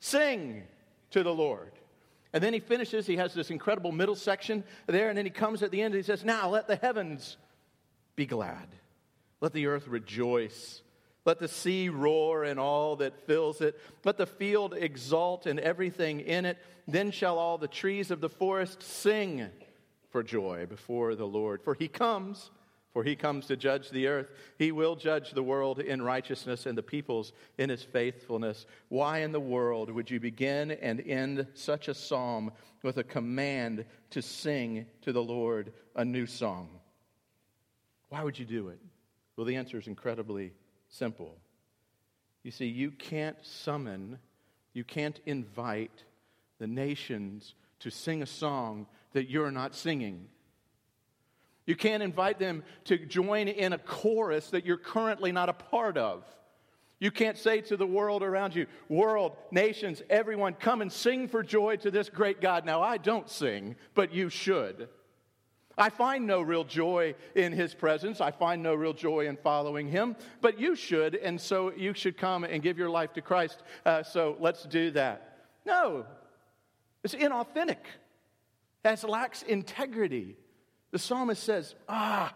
Sing 0.00 0.64
to 1.10 1.22
the 1.22 1.34
Lord. 1.34 1.72
And 2.36 2.44
then 2.44 2.52
he 2.52 2.60
finishes, 2.60 3.06
he 3.06 3.16
has 3.16 3.32
this 3.32 3.50
incredible 3.50 3.92
middle 3.92 4.14
section 4.14 4.62
there, 4.86 5.08
and 5.08 5.16
then 5.16 5.24
he 5.24 5.30
comes 5.30 5.62
at 5.62 5.70
the 5.70 5.80
end 5.80 5.94
and 5.94 6.04
he 6.04 6.06
says, 6.06 6.22
Now 6.22 6.50
let 6.50 6.68
the 6.68 6.76
heavens 6.76 7.38
be 8.14 8.26
glad. 8.26 8.68
Let 9.40 9.54
the 9.54 9.68
earth 9.68 9.88
rejoice. 9.88 10.82
Let 11.24 11.38
the 11.38 11.48
sea 11.48 11.88
roar 11.88 12.44
and 12.44 12.60
all 12.60 12.96
that 12.96 13.26
fills 13.26 13.62
it. 13.62 13.80
Let 14.04 14.18
the 14.18 14.26
field 14.26 14.74
exult 14.74 15.46
and 15.46 15.58
everything 15.58 16.20
in 16.20 16.44
it. 16.44 16.58
Then 16.86 17.10
shall 17.10 17.38
all 17.38 17.56
the 17.56 17.68
trees 17.68 18.10
of 18.10 18.20
the 18.20 18.28
forest 18.28 18.82
sing 18.82 19.46
for 20.10 20.22
joy 20.22 20.66
before 20.66 21.14
the 21.14 21.26
Lord. 21.26 21.62
For 21.62 21.72
he 21.72 21.88
comes 21.88 22.50
for 22.96 23.04
he 23.04 23.14
comes 23.14 23.44
to 23.44 23.58
judge 23.58 23.90
the 23.90 24.06
earth. 24.06 24.30
He 24.58 24.72
will 24.72 24.96
judge 24.96 25.32
the 25.32 25.42
world 25.42 25.80
in 25.80 26.00
righteousness 26.00 26.64
and 26.64 26.78
the 26.78 26.82
peoples 26.82 27.34
in 27.58 27.68
his 27.68 27.82
faithfulness. 27.82 28.64
Why 28.88 29.18
in 29.18 29.32
the 29.32 29.38
world 29.38 29.90
would 29.90 30.10
you 30.10 30.18
begin 30.18 30.70
and 30.70 31.02
end 31.02 31.46
such 31.52 31.88
a 31.88 31.94
psalm 31.94 32.52
with 32.82 32.96
a 32.96 33.04
command 33.04 33.84
to 34.12 34.22
sing 34.22 34.86
to 35.02 35.12
the 35.12 35.22
Lord 35.22 35.74
a 35.94 36.06
new 36.06 36.24
song? 36.24 36.70
Why 38.08 38.24
would 38.24 38.38
you 38.38 38.46
do 38.46 38.68
it? 38.68 38.80
Well, 39.36 39.44
the 39.44 39.56
answer 39.56 39.76
is 39.76 39.88
incredibly 39.88 40.54
simple. 40.88 41.36
You 42.44 42.50
see, 42.50 42.64
you 42.64 42.92
can't 42.92 43.36
summon, 43.42 44.18
you 44.72 44.84
can't 44.84 45.20
invite 45.26 46.02
the 46.58 46.66
nations 46.66 47.56
to 47.80 47.90
sing 47.90 48.22
a 48.22 48.26
song 48.26 48.86
that 49.12 49.28
you're 49.28 49.50
not 49.50 49.74
singing. 49.74 50.28
You 51.66 51.74
can't 51.74 52.02
invite 52.02 52.38
them 52.38 52.62
to 52.84 52.96
join 52.96 53.48
in 53.48 53.72
a 53.72 53.78
chorus 53.78 54.50
that 54.50 54.64
you're 54.64 54.76
currently 54.76 55.32
not 55.32 55.48
a 55.48 55.52
part 55.52 55.98
of. 55.98 56.24
You 56.98 57.10
can't 57.10 57.36
say 57.36 57.60
to 57.62 57.76
the 57.76 57.86
world 57.86 58.22
around 58.22 58.54
you, 58.54 58.66
world, 58.88 59.36
nations, 59.50 60.00
everyone, 60.08 60.54
come 60.54 60.80
and 60.80 60.90
sing 60.90 61.28
for 61.28 61.42
joy 61.42 61.76
to 61.76 61.90
this 61.90 62.08
great 62.08 62.40
God. 62.40 62.64
Now, 62.64 62.80
I 62.80 62.96
don't 62.96 63.28
sing, 63.28 63.76
but 63.94 64.14
you 64.14 64.30
should. 64.30 64.88
I 65.76 65.90
find 65.90 66.26
no 66.26 66.40
real 66.40 66.64
joy 66.64 67.14
in 67.34 67.52
his 67.52 67.74
presence. 67.74 68.22
I 68.22 68.30
find 68.30 68.62
no 68.62 68.74
real 68.74 68.94
joy 68.94 69.26
in 69.28 69.36
following 69.36 69.88
him, 69.88 70.16
but 70.40 70.58
you 70.58 70.74
should, 70.74 71.16
and 71.16 71.38
so 71.38 71.70
you 71.72 71.92
should 71.92 72.16
come 72.16 72.44
and 72.44 72.62
give 72.62 72.78
your 72.78 72.88
life 72.88 73.12
to 73.14 73.20
Christ. 73.20 73.62
Uh, 73.84 74.02
so 74.02 74.36
let's 74.40 74.64
do 74.64 74.90
that. 74.92 75.40
No, 75.66 76.06
it's 77.04 77.14
inauthentic, 77.14 77.76
it 78.84 79.04
lacks 79.04 79.42
integrity. 79.42 80.36
The 80.96 81.02
psalmist 81.02 81.42
says, 81.42 81.74
Ah, 81.90 82.34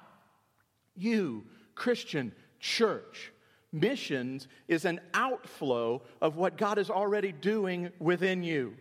you, 0.94 1.46
Christian 1.74 2.30
church, 2.58 3.32
missions 3.72 4.48
is 4.68 4.84
an 4.84 5.00
outflow 5.14 6.02
of 6.20 6.36
what 6.36 6.58
God 6.58 6.76
is 6.76 6.90
already 6.90 7.32
doing 7.32 7.90
within 7.98 8.42
you. 8.42 8.74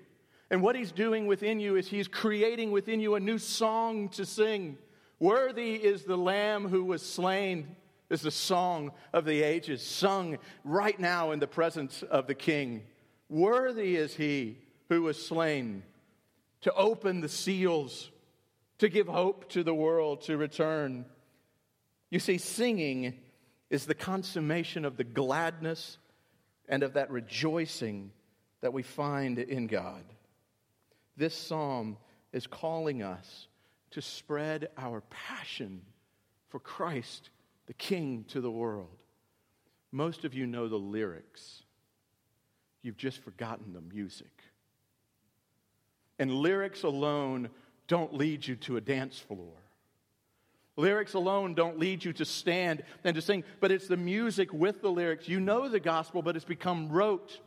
And 0.51 0.62
what 0.62 0.75
he's 0.75 0.91
doing 0.91 1.27
within 1.27 1.62
you 1.62 1.77
is 1.77 1.88
he's 1.88 2.09
creating 2.09 2.71
within 2.71 3.00
you 3.00 3.15
a 3.15 3.21
new 3.21 3.38
song 3.38 4.09
to 4.09 4.25
sing. 4.25 4.77
Worthy 5.17 5.75
is 5.75 6.03
the 6.03 6.17
Lamb 6.17 6.67
who 6.67 6.83
was 6.83 7.01
slain, 7.01 7.77
is 8.09 8.21
the 8.21 8.31
song 8.31 8.91
of 9.13 9.24
the 9.24 9.43
ages, 9.43 9.81
sung 9.81 10.39
right 10.65 11.00
now 11.00 11.31
in 11.31 11.39
the 11.39 11.48
presence 11.48 12.03
of 12.03 12.27
the 12.27 12.36
King. 12.36 12.83
Worthy 13.29 13.95
is 13.95 14.13
he 14.13 14.57
who 14.89 15.03
was 15.03 15.25
slain 15.25 15.83
to 16.63 16.74
open 16.74 17.21
the 17.21 17.29
seals 17.29 18.12
to 18.79 18.89
give 18.89 19.07
hope 19.07 19.50
to 19.50 19.63
the 19.63 19.74
world 19.74 20.21
to 20.21 20.38
return. 20.38 21.05
You 22.09 22.19
see, 22.19 22.38
singing 22.38 23.13
is 23.69 23.86
the 23.86 23.93
consummation 23.93 24.83
of 24.86 24.98
the 24.98 25.03
gladness 25.03 25.98
and 26.67 26.83
of 26.83 26.93
that 26.93 27.12
rejoicing 27.12 28.12
that 28.62 28.74
we 28.74 28.83
find 28.83 29.38
in 29.38 29.67
God. 29.67 30.03
This 31.17 31.36
psalm 31.36 31.98
is 32.31 32.48
calling 32.48 33.03
us 33.03 33.48
to 33.91 34.01
spread 34.01 34.69
our 34.77 35.01
passion 35.09 35.81
for 36.50 36.59
Christ, 36.59 37.29
the 37.67 37.74
King, 37.74 38.25
to 38.29 38.41
the 38.41 38.51
world. 38.51 38.98
Most 39.91 40.25
of 40.25 40.33
you 40.33 40.45
know 40.45 40.67
the 40.67 40.77
lyrics, 40.77 41.63
you've 42.81 42.98
just 42.98 43.21
forgotten 43.24 43.74
the 43.74 43.81
music. 43.81 44.43
And 46.19 46.31
lyrics 46.31 46.83
alone 46.83 47.50
don't 47.89 48.13
lead 48.13 48.48
you 48.48 48.55
to 48.55 48.77
a 48.77 48.81
dance 48.81 49.19
floor. 49.19 49.51
Lyrics 50.77 51.13
alone 51.13 51.55
don't 51.55 51.77
lead 51.77 52.05
you 52.05 52.13
to 52.13 52.24
stand 52.24 52.84
and 53.03 53.13
to 53.15 53.22
sing, 53.22 53.43
but 53.60 53.69
it's 53.69 53.89
the 53.89 53.98
music 53.98 54.53
with 54.53 54.81
the 54.81 54.89
lyrics. 54.89 55.27
You 55.27 55.41
know 55.41 55.67
the 55.67 55.81
gospel, 55.81 56.22
but 56.22 56.38
it's 56.38 56.46
become 56.46 56.88
rote. 56.88 57.41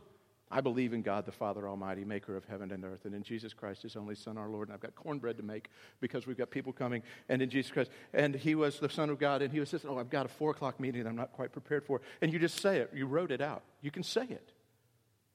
I 0.51 0.61
believe 0.61 0.93
in 0.93 1.01
God 1.01 1.25
the 1.25 1.31
Father 1.31 1.67
Almighty, 1.67 2.05
maker 2.05 2.37
of 2.37 2.45
heaven 2.45 2.71
and 2.71 2.85
earth, 2.85 3.05
and 3.05 3.15
in 3.15 3.23
Jesus 3.23 3.53
Christ, 3.55 3.81
his 3.81 3.95
only 3.95 4.13
Son, 4.13 4.37
our 4.37 4.49
Lord. 4.49 4.67
And 4.67 4.75
I've 4.75 4.81
got 4.81 4.93
cornbread 4.93 5.37
to 5.37 5.43
make 5.43 5.69
because 5.99 6.27
we've 6.27 6.37
got 6.37 6.51
people 6.51 6.71
coming, 6.71 7.01
and 7.27 7.41
in 7.41 7.49
Jesus 7.49 7.71
Christ. 7.71 7.89
And 8.13 8.35
he 8.35 8.53
was 8.53 8.79
the 8.79 8.89
Son 8.89 9.09
of 9.09 9.17
God, 9.17 9.41
and 9.41 9.51
he 9.51 9.59
was 9.59 9.71
just, 9.71 9.83
oh, 9.83 9.97
I've 9.97 10.11
got 10.11 10.27
a 10.27 10.29
four 10.29 10.51
o'clock 10.51 10.79
meeting 10.79 11.01
that 11.01 11.09
I'm 11.09 11.15
not 11.15 11.31
quite 11.31 11.53
prepared 11.53 11.83
for. 11.83 12.01
And 12.21 12.31
you 12.31 12.37
just 12.37 12.59
say 12.59 12.77
it. 12.77 12.91
You 12.93 13.07
wrote 13.07 13.31
it 13.31 13.41
out. 13.41 13.63
You 13.81 13.89
can 13.89 14.03
say 14.03 14.25
it, 14.29 14.51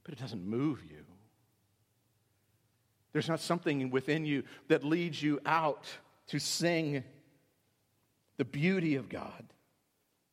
but 0.05 0.15
it 0.15 0.21
doesn't 0.21 0.47
move 0.47 0.85
you. 0.85 1.05
There's 3.13 3.29
not 3.29 3.41
something 3.41 3.91
within 3.91 4.25
you 4.25 4.45
that 4.69 4.85
leads 4.85 5.23
you 5.23 5.41
out 5.47 5.87
to 6.29 6.39
sing 6.39 7.05
the 8.37 8.45
beauty 8.45 8.97
of 8.97 9.09
God, 9.09 9.53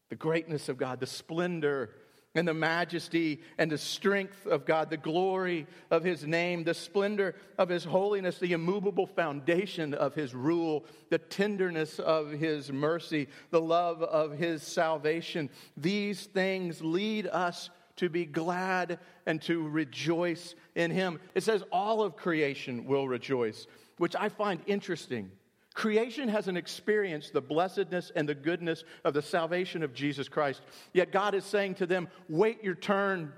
the 0.09 0.15
greatness 0.15 0.69
of 0.69 0.77
God, 0.77 0.99
the 0.99 1.07
splendor 1.07 1.89
and 2.35 2.45
the 2.45 2.53
majesty 2.53 3.41
and 3.57 3.71
the 3.71 3.77
strength 3.77 4.45
of 4.45 4.65
God, 4.65 4.89
the 4.89 4.97
glory 4.97 5.65
of 5.89 6.03
His 6.03 6.25
name, 6.25 6.65
the 6.65 6.73
splendor 6.73 7.33
of 7.57 7.69
His 7.69 7.85
holiness, 7.85 8.37
the 8.37 8.51
immovable 8.51 9.07
foundation 9.07 9.93
of 9.93 10.13
His 10.13 10.35
rule, 10.35 10.85
the 11.09 11.17
tenderness 11.17 11.97
of 11.97 12.31
His 12.31 12.71
mercy, 12.71 13.29
the 13.51 13.61
love 13.61 14.03
of 14.03 14.37
His 14.37 14.61
salvation. 14.61 15.49
These 15.77 16.25
things 16.25 16.81
lead 16.81 17.27
us 17.27 17.69
to 17.97 18.09
be 18.09 18.25
glad 18.25 18.99
and 19.25 19.41
to 19.43 19.67
rejoice 19.67 20.55
in 20.75 20.91
him. 20.91 21.19
It 21.33 21.43
says 21.43 21.63
all 21.71 22.01
of 22.01 22.15
creation 22.15 22.85
will 22.85 23.07
rejoice, 23.07 23.67
which 23.97 24.15
I 24.15 24.29
find 24.29 24.61
interesting. 24.65 25.31
Creation 25.73 26.29
hasn't 26.29 26.57
experienced 26.57 27.33
the 27.33 27.41
blessedness 27.41 28.11
and 28.15 28.27
the 28.27 28.35
goodness 28.35 28.83
of 29.03 29.13
the 29.13 29.21
salvation 29.21 29.83
of 29.83 29.93
Jesus 29.93 30.29
Christ. 30.29 30.61
Yet 30.93 31.11
God 31.11 31.35
is 31.35 31.43
saying 31.43 31.75
to 31.75 31.85
them, 31.85 32.07
wait 32.29 32.63
your 32.63 32.75
turn. 32.75 33.33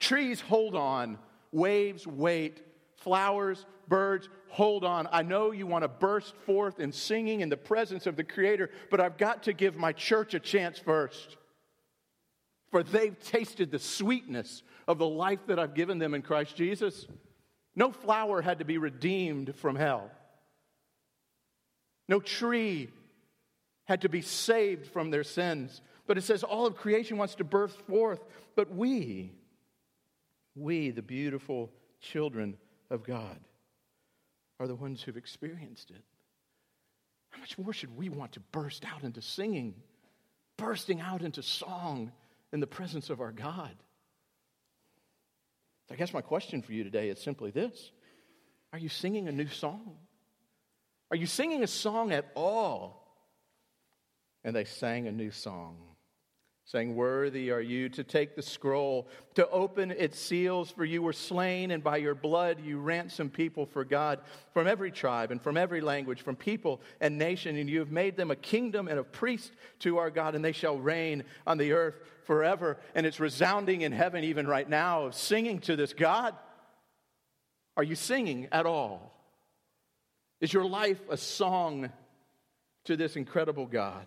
Trees, 0.00 0.40
hold 0.40 0.74
on. 0.74 1.18
Waves, 1.52 2.06
wait. 2.06 2.62
Flowers, 2.96 3.64
birds, 3.88 4.28
hold 4.48 4.84
on. 4.84 5.08
I 5.10 5.22
know 5.22 5.52
you 5.52 5.66
want 5.66 5.84
to 5.84 5.88
burst 5.88 6.36
forth 6.44 6.78
in 6.78 6.92
singing 6.92 7.40
in 7.40 7.48
the 7.48 7.56
presence 7.56 8.06
of 8.06 8.16
the 8.16 8.24
Creator, 8.24 8.70
but 8.90 9.00
I've 9.00 9.16
got 9.16 9.44
to 9.44 9.54
give 9.54 9.76
my 9.76 9.92
church 9.92 10.34
a 10.34 10.40
chance 10.40 10.78
first 10.78 11.38
for 12.70 12.82
they've 12.82 13.18
tasted 13.20 13.70
the 13.70 13.78
sweetness 13.78 14.62
of 14.86 14.98
the 14.98 15.08
life 15.08 15.40
that 15.46 15.58
I've 15.58 15.74
given 15.74 15.98
them 15.98 16.14
in 16.14 16.22
Christ 16.22 16.56
Jesus. 16.56 17.06
No 17.74 17.92
flower 17.92 18.42
had 18.42 18.58
to 18.58 18.64
be 18.64 18.78
redeemed 18.78 19.54
from 19.56 19.76
hell. 19.76 20.10
No 22.08 22.20
tree 22.20 22.90
had 23.84 24.02
to 24.02 24.08
be 24.08 24.22
saved 24.22 24.86
from 24.86 25.10
their 25.10 25.24
sins. 25.24 25.80
But 26.06 26.18
it 26.18 26.22
says 26.22 26.42
all 26.42 26.66
of 26.66 26.76
creation 26.76 27.18
wants 27.18 27.36
to 27.36 27.44
burst 27.44 27.80
forth. 27.82 28.20
But 28.56 28.74
we, 28.74 29.32
we, 30.56 30.90
the 30.90 31.02
beautiful 31.02 31.70
children 32.00 32.56
of 32.90 33.04
God, 33.04 33.38
are 34.58 34.66
the 34.66 34.74
ones 34.74 35.02
who've 35.02 35.16
experienced 35.16 35.90
it. 35.90 36.02
How 37.30 37.40
much 37.40 37.56
more 37.58 37.72
should 37.72 37.96
we 37.96 38.08
want 38.08 38.32
to 38.32 38.40
burst 38.52 38.84
out 38.84 39.04
into 39.04 39.22
singing, 39.22 39.74
bursting 40.56 41.00
out 41.00 41.22
into 41.22 41.42
song 41.42 42.12
in 42.52 42.60
the 42.60 42.66
presence 42.66 43.10
of 43.10 43.20
our 43.20 43.32
God? 43.32 43.74
I 45.90 45.96
guess 45.96 46.14
my 46.14 46.20
question 46.20 46.62
for 46.62 46.72
you 46.72 46.84
today 46.84 47.08
is 47.08 47.18
simply 47.20 47.50
this 47.50 47.90
Are 48.72 48.78
you 48.78 48.88
singing 48.88 49.28
a 49.28 49.32
new 49.32 49.48
song? 49.48 49.96
Are 51.10 51.16
you 51.16 51.26
singing 51.26 51.62
a 51.62 51.66
song 51.66 52.12
at 52.12 52.30
all? 52.36 52.96
And 54.44 54.54
they 54.54 54.64
sang 54.64 55.06
a 55.06 55.12
new 55.12 55.30
song 55.30 55.89
saying, 56.70 56.94
Worthy 56.94 57.50
are 57.50 57.60
you 57.60 57.88
to 57.88 58.04
take 58.04 58.36
the 58.36 58.42
scroll, 58.42 59.08
to 59.34 59.48
open 59.50 59.90
its 59.90 60.16
seals, 60.16 60.70
for 60.70 60.84
you 60.84 61.02
were 61.02 61.12
slain, 61.12 61.72
and 61.72 61.82
by 61.82 61.96
your 61.96 62.14
blood 62.14 62.60
you 62.64 62.78
ransomed 62.78 63.32
people 63.32 63.66
for 63.66 63.84
God 63.84 64.20
from 64.54 64.68
every 64.68 64.92
tribe 64.92 65.32
and 65.32 65.42
from 65.42 65.56
every 65.56 65.80
language, 65.80 66.22
from 66.22 66.36
people 66.36 66.80
and 67.00 67.18
nation, 67.18 67.56
and 67.56 67.68
you 67.68 67.80
have 67.80 67.90
made 67.90 68.16
them 68.16 68.30
a 68.30 68.36
kingdom 68.36 68.86
and 68.86 69.00
a 69.00 69.02
priest 69.02 69.50
to 69.80 69.98
our 69.98 70.10
God, 70.10 70.36
and 70.36 70.44
they 70.44 70.52
shall 70.52 70.78
reign 70.78 71.24
on 71.44 71.58
the 71.58 71.72
earth 71.72 71.96
forever. 72.22 72.78
And 72.94 73.04
it's 73.04 73.18
resounding 73.18 73.80
in 73.80 73.90
heaven 73.90 74.22
even 74.22 74.46
right 74.46 74.68
now 74.68 75.06
of 75.06 75.16
singing 75.16 75.58
to 75.60 75.74
this 75.74 75.92
God. 75.92 76.36
Are 77.76 77.82
you 77.82 77.96
singing 77.96 78.46
at 78.52 78.66
all? 78.66 79.12
Is 80.40 80.52
your 80.52 80.64
life 80.64 81.00
a 81.10 81.16
song 81.16 81.90
to 82.84 82.96
this 82.96 83.16
incredible 83.16 83.66
God? 83.66 84.06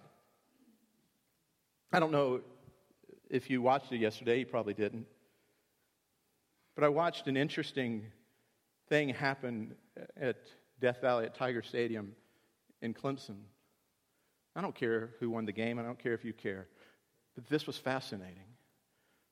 I 1.92 2.00
don't 2.00 2.12
know 2.12 2.42
if 3.34 3.50
you 3.50 3.64
watched 3.64 3.92
it 3.92 3.98
yesterday, 3.98 4.38
you 4.38 4.46
probably 4.46 4.76
didn't. 4.76 5.08
But 6.76 6.84
I 6.84 6.90
watched 6.90 7.28
an 7.28 7.36
interesting 7.36 8.04
thing 8.90 9.10
happen 9.10 9.74
at 10.16 10.38
Death 10.80 11.02
Valley 11.02 11.26
at 11.26 11.34
Tiger 11.34 11.64
Stadium 11.64 12.14
in 12.84 12.94
Clemson. 12.94 13.38
I 14.56 14.62
don't 14.62 14.76
care 14.76 15.10
who 15.20 15.32
won 15.32 15.46
the 15.46 15.52
game, 15.52 15.80
I 15.80 15.82
don't 15.82 15.98
care 15.98 16.14
if 16.14 16.24
you 16.24 16.32
care. 16.32 16.68
But 17.34 17.48
this 17.48 17.66
was 17.66 17.76
fascinating. 17.76 18.46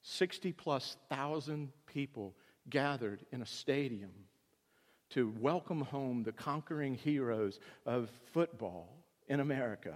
60 0.02 0.52
plus 0.54 0.98
thousand 1.08 1.72
people 1.86 2.34
gathered 2.72 3.24
in 3.32 3.44
a 3.44 3.46
stadium 3.46 4.10
to 5.12 5.32
welcome 5.40 5.82
home 5.82 6.24
the 6.24 6.32
conquering 6.32 6.96
heroes 6.96 7.60
of 7.86 8.10
football 8.34 8.98
in 9.28 9.42
America. 9.42 9.94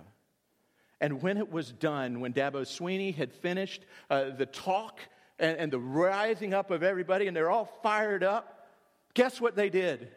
And 1.01 1.21
when 1.21 1.37
it 1.37 1.51
was 1.51 1.71
done, 1.71 2.19
when 2.19 2.33
Dabo 2.33 2.61
Swinney 2.61 3.13
had 3.13 3.33
finished 3.33 3.85
uh, 4.09 4.29
the 4.29 4.45
talk 4.45 4.99
and, 5.37 5.57
and 5.57 5.71
the 5.71 5.79
rising 5.79 6.53
up 6.53 6.71
of 6.71 6.83
everybody, 6.83 7.27
and 7.27 7.35
they're 7.35 7.51
all 7.51 7.69
fired 7.83 8.23
up, 8.23 8.69
guess 9.13 9.41
what 9.41 9.55
they 9.55 9.69
did? 9.69 10.09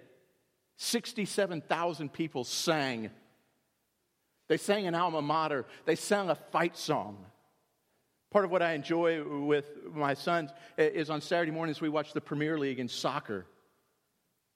67,000 0.77 2.13
people 2.13 2.45
sang. 2.45 3.11
They 4.49 4.57
sang 4.57 4.87
an 4.87 4.95
alma 4.95 5.21
mater, 5.21 5.67
they 5.85 5.97
sang 5.97 6.31
a 6.31 6.35
fight 6.35 6.77
song. 6.77 7.25
Part 8.31 8.45
of 8.45 8.51
what 8.51 8.63
I 8.63 8.73
enjoy 8.73 9.25
with 9.25 9.71
my 9.93 10.15
sons 10.15 10.51
is 10.77 11.09
on 11.09 11.23
Saturday 11.23 11.51
mornings 11.51 11.81
we 11.81 11.89
watch 11.89 12.13
the 12.13 12.21
Premier 12.21 12.59
League 12.59 12.79
in 12.79 12.89
soccer. 12.89 13.47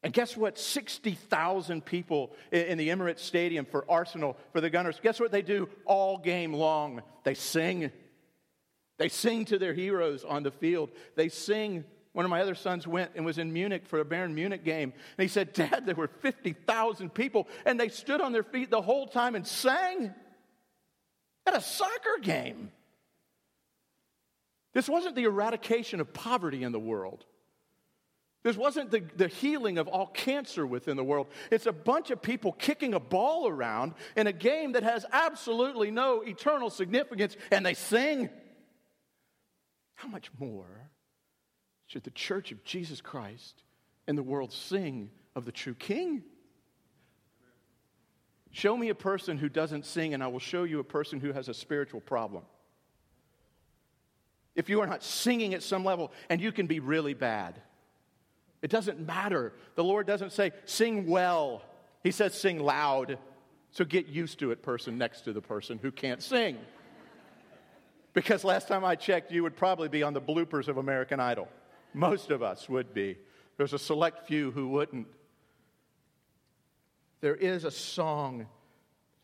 And 0.03 0.13
guess 0.13 0.37
what? 0.37 0.59
60,000 0.59 1.85
people 1.85 2.33
in 2.51 2.77
the 2.77 2.89
Emirates 2.89 3.21
Stadium 3.21 3.65
for 3.65 3.85
Arsenal, 3.89 4.37
for 4.53 4.61
the 4.61 4.71
Gunners. 4.71 4.99
Guess 5.01 5.21
what 5.21 5.31
they 5.31 5.43
do 5.43 5.69
all 5.85 6.19
game 6.19 6.53
long? 6.53 7.03
They 7.23 7.35
sing. 7.35 7.93
They 8.99 9.09
sing 9.09 9.45
to 9.47 9.59
their 9.59 9.75
heroes 9.75 10.25
on 10.25 10.43
the 10.43 10.51
field. 10.51 10.91
They 11.15 11.29
sing. 11.29 11.85
One 12.13 12.25
of 12.25 12.31
my 12.31 12.43
other 12.43 12.57
sons 12.57 12.87
went 12.87 13.13
and 13.15 13.25
was 13.25 13.39
in 13.39 13.53
Munich 13.53 13.87
for 13.87 14.01
a 14.01 14.05
Bayern 14.05 14.35
Munich 14.35 14.65
game. 14.65 14.93
And 15.17 15.23
he 15.23 15.29
said, 15.29 15.53
Dad, 15.53 15.87
there 15.87 15.95
were 15.95 16.09
50,000 16.09 17.15
people, 17.15 17.49
and 17.65 17.81
they 17.81 17.89
stood 17.89 18.21
on 18.21 18.33
their 18.33 18.43
feet 18.43 18.71
the 18.71 18.83
whole 18.83 19.07
time 19.07 19.35
and 19.35 19.47
sang 19.47 20.13
at 21.47 21.57
a 21.57 21.61
soccer 21.61 22.19
game. 22.21 22.71
This 24.75 24.89
wasn't 24.89 25.17
the 25.17 25.25
eradication 25.25 26.01
of 26.01 26.13
poverty 26.13 26.65
in 26.65 26.73
the 26.73 26.81
world. 26.81 27.25
This 28.43 28.57
wasn't 28.57 28.91
the, 28.91 29.05
the 29.17 29.29
healing 29.29 29.79
of 29.79 29.87
all 29.87 30.07
cancer 30.07 30.67
within 30.67 30.97
the 30.97 31.05
world. 31.05 31.29
It's 31.51 31.67
a 31.67 31.73
bunch 31.73 32.11
of 32.11 32.21
people 32.21 32.53
kicking 32.53 32.93
a 32.93 33.01
ball 33.01 33.49
around 33.49 33.95
in 34.17 34.27
a 34.27 34.33
game 34.33 34.73
that 34.73 34.83
has 34.83 35.07
absolutely 35.13 35.93
no 35.93 36.23
eternal 36.23 36.69
significance, 36.69 37.37
and 37.53 37.65
they 37.65 37.75
sing. 37.75 38.31
How 39.95 40.09
much 40.09 40.31
more 40.41 40.91
should 41.87 42.03
the 42.03 42.11
church 42.11 42.51
of 42.51 42.65
Jesus 42.65 43.01
Christ 43.01 43.63
and 44.09 44.19
the 44.19 44.23
world 44.25 44.53
sing 44.53 45.11
of 45.37 45.45
the 45.45 45.53
true 45.53 45.75
King? 45.75 46.25
Show 48.51 48.77
me 48.77 48.89
a 48.89 48.95
person 48.95 49.39
who 49.39 49.49
doesn't 49.49 49.87
sing, 49.87 50.15
and 50.15 50.23
I 50.23 50.27
will 50.27 50.41
show 50.41 50.65
you 50.65 50.81
a 50.81 50.85
person 50.85 51.21
who 51.21 51.33
has 51.33 51.49
a 51.49 51.55
spiritual 51.55 52.01
problem. 52.01 52.43
If 54.57 54.69
you 54.69 54.81
are 54.81 54.87
not 54.87 55.05
singing 55.05 55.55
at 55.55 55.63
some 55.63 55.85
level, 55.85 56.11
and 56.29 56.41
you 56.41 56.51
can 56.51 56.67
be 56.67 56.81
really 56.81 57.15
bad. 57.15 57.63
It 58.63 58.71
doesn't 58.71 59.05
matter. 59.05 59.53
The 59.75 59.85
Lord 59.85 60.07
doesn't 60.07 60.33
say, 60.33 60.53
sing 60.65 61.09
well. 61.09 61.63
He 62.03 62.13
says, 62.13 62.35
sing 62.35 62.61
loud. 62.61 63.19
So 63.73 63.85
get 63.85 64.07
used 64.07 64.39
to 64.39 64.53
it, 64.53 64.63
person 64.63 64.99
next 64.99 65.23
to 65.23 65.33
the 65.33 65.43
person 65.43 65.79
who 65.83 65.91
can't 65.91 66.23
sing. 66.23 66.59
Because 68.13 68.45
last 68.45 68.69
time 68.69 68.85
I 68.85 68.95
checked, 68.95 69.33
you 69.33 69.43
would 69.43 69.57
probably 69.57 69.89
be 69.89 70.03
on 70.03 70.13
the 70.13 70.21
bloopers 70.21 70.69
of 70.69 70.77
American 70.77 71.19
Idol. 71.19 71.49
Most 71.95 72.31
of 72.31 72.43
us 72.43 72.69
would 72.69 72.95
be. 72.95 73.19
There's 73.57 73.73
a 73.73 73.79
select 73.79 74.27
few 74.27 74.51
who 74.51 74.69
wouldn't. 74.69 75.09
There 77.21 77.35
is 77.35 77.65
a 77.65 77.71
song 77.71 78.47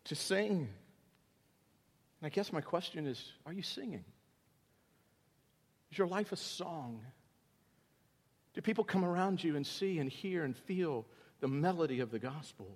to 0.05 0.15
sing. 0.15 0.67
And 2.21 2.25
I 2.25 2.29
guess 2.29 2.51
my 2.51 2.61
question 2.61 3.05
is 3.07 3.31
are 3.45 3.53
you 3.53 3.61
singing? 3.61 4.03
Is 5.91 5.97
your 5.97 6.07
life 6.07 6.31
a 6.31 6.35
song? 6.35 7.01
Do 8.59 8.63
people 8.63 8.83
come 8.83 9.05
around 9.05 9.41
you 9.41 9.55
and 9.55 9.65
see 9.65 9.99
and 9.99 10.11
hear 10.11 10.43
and 10.43 10.53
feel 10.53 11.05
the 11.39 11.47
melody 11.47 12.01
of 12.01 12.11
the 12.11 12.19
gospel? 12.19 12.67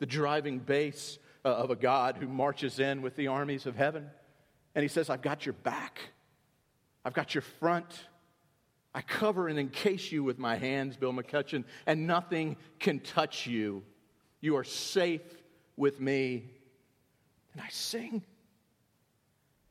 The 0.00 0.06
driving 0.06 0.58
bass 0.58 1.20
uh, 1.44 1.50
of 1.50 1.70
a 1.70 1.76
God 1.76 2.16
who 2.16 2.26
marches 2.26 2.80
in 2.80 3.02
with 3.02 3.14
the 3.14 3.28
armies 3.28 3.66
of 3.66 3.76
heaven. 3.76 4.10
And 4.74 4.82
he 4.82 4.88
says, 4.88 5.08
I've 5.08 5.22
got 5.22 5.46
your 5.46 5.52
back, 5.52 6.00
I've 7.04 7.12
got 7.12 7.36
your 7.36 7.42
front. 7.42 7.86
I 8.92 9.00
cover 9.00 9.46
and 9.46 9.60
encase 9.60 10.10
you 10.10 10.24
with 10.24 10.40
my 10.40 10.56
hands, 10.56 10.96
Bill 10.96 11.12
McCutcheon, 11.12 11.62
and 11.86 12.08
nothing 12.08 12.56
can 12.80 12.98
touch 12.98 13.46
you. 13.46 13.84
You 14.40 14.56
are 14.56 14.64
safe 14.64 15.22
with 15.76 16.00
me. 16.00 16.50
And 17.52 17.62
I 17.62 17.68
sing. 17.70 18.24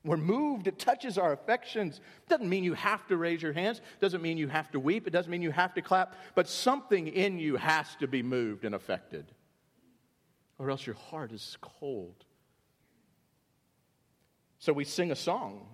We're 0.06 0.18
moved. 0.18 0.68
It 0.68 0.78
touches 0.78 1.18
our 1.18 1.34
affections. 1.34 2.00
Doesn't 2.30 2.48
mean 2.48 2.63
you 2.63 2.76
have 2.76 3.06
to 3.08 3.18
raise 3.18 3.41
your 3.41 3.54
hands. 3.54 3.82
Doesn't 4.00 4.22
mean 4.22 4.38
you 4.38 4.48
have 4.48 4.70
to 4.72 4.80
weep. 4.80 5.08
It 5.08 5.10
doesn't 5.10 5.32
mean 5.32 5.41
you 5.41 5.52
have 5.52 5.74
to 5.74 5.82
clap. 5.82 6.15
But 6.36 6.48
something 6.48 7.08
in 7.08 7.39
you 7.39 7.56
has 7.56 7.88
to 7.96 8.08
be 8.08 8.22
moved 8.22 8.65
and 8.65 8.76
affected, 8.76 9.26
or 10.60 10.70
else 10.70 10.86
your 10.86 10.96
heart 10.96 11.32
is 11.32 11.58
cold. 11.60 12.24
So 14.60 14.74
we 14.74 14.86
sing 14.86 15.12
a 15.12 15.15
song. 15.15 15.65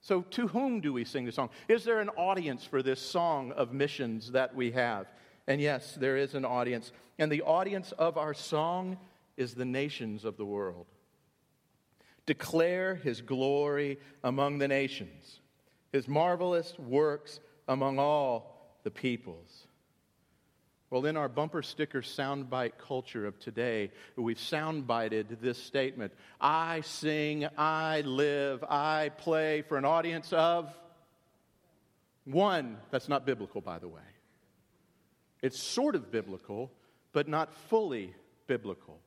So, 0.00 0.20
to 0.20 0.46
whom 0.48 0.80
do 0.80 0.92
we 0.92 1.04
sing 1.04 1.24
the 1.24 1.32
song? 1.32 1.48
Is 1.66 1.82
there 1.82 1.98
an 1.98 2.10
audience 2.10 2.64
for 2.64 2.82
this 2.82 3.00
song 3.00 3.52
of 3.52 3.72
missions 3.72 4.32
that 4.32 4.54
we 4.54 4.70
have? 4.72 5.06
And 5.46 5.60
yes, 5.60 5.94
there 5.94 6.18
is 6.18 6.34
an 6.34 6.44
audience. 6.44 6.92
And 7.18 7.32
the 7.32 7.42
audience 7.42 7.90
of 7.92 8.18
our 8.18 8.34
song 8.34 8.98
is 9.36 9.54
the 9.54 9.64
nations 9.64 10.24
of 10.24 10.36
the 10.36 10.44
world 10.44 10.86
declare 12.26 12.94
his 12.94 13.20
glory 13.20 13.98
among 14.22 14.58
the 14.58 14.68
nations, 14.68 15.40
his 15.92 16.08
marvelous 16.08 16.78
works 16.78 17.40
among 17.68 17.98
all 17.98 18.78
the 18.82 18.90
peoples. 18.90 19.66
Well, 20.90 21.06
in 21.06 21.16
our 21.16 21.28
bumper 21.28 21.62
sticker 21.62 22.02
soundbite 22.02 22.78
culture 22.78 23.26
of 23.26 23.38
today, 23.40 23.90
we've 24.16 24.38
soundbited 24.38 25.40
this 25.40 25.58
statement 25.58 26.12
I 26.40 26.82
sing, 26.82 27.48
I 27.58 28.02
live, 28.02 28.62
I 28.62 29.10
play 29.18 29.62
for 29.62 29.76
an 29.76 29.84
audience 29.84 30.32
of 30.32 30.72
one. 32.24 32.76
That's 32.90 33.08
not 33.08 33.26
biblical, 33.26 33.60
by 33.60 33.78
the 33.78 33.88
way. 33.88 34.02
It's 35.42 35.60
sort 35.60 35.94
of 35.94 36.10
biblical, 36.12 36.70
but 37.12 37.28
not 37.28 37.52
fully 37.68 38.14
biblical. 38.46 39.00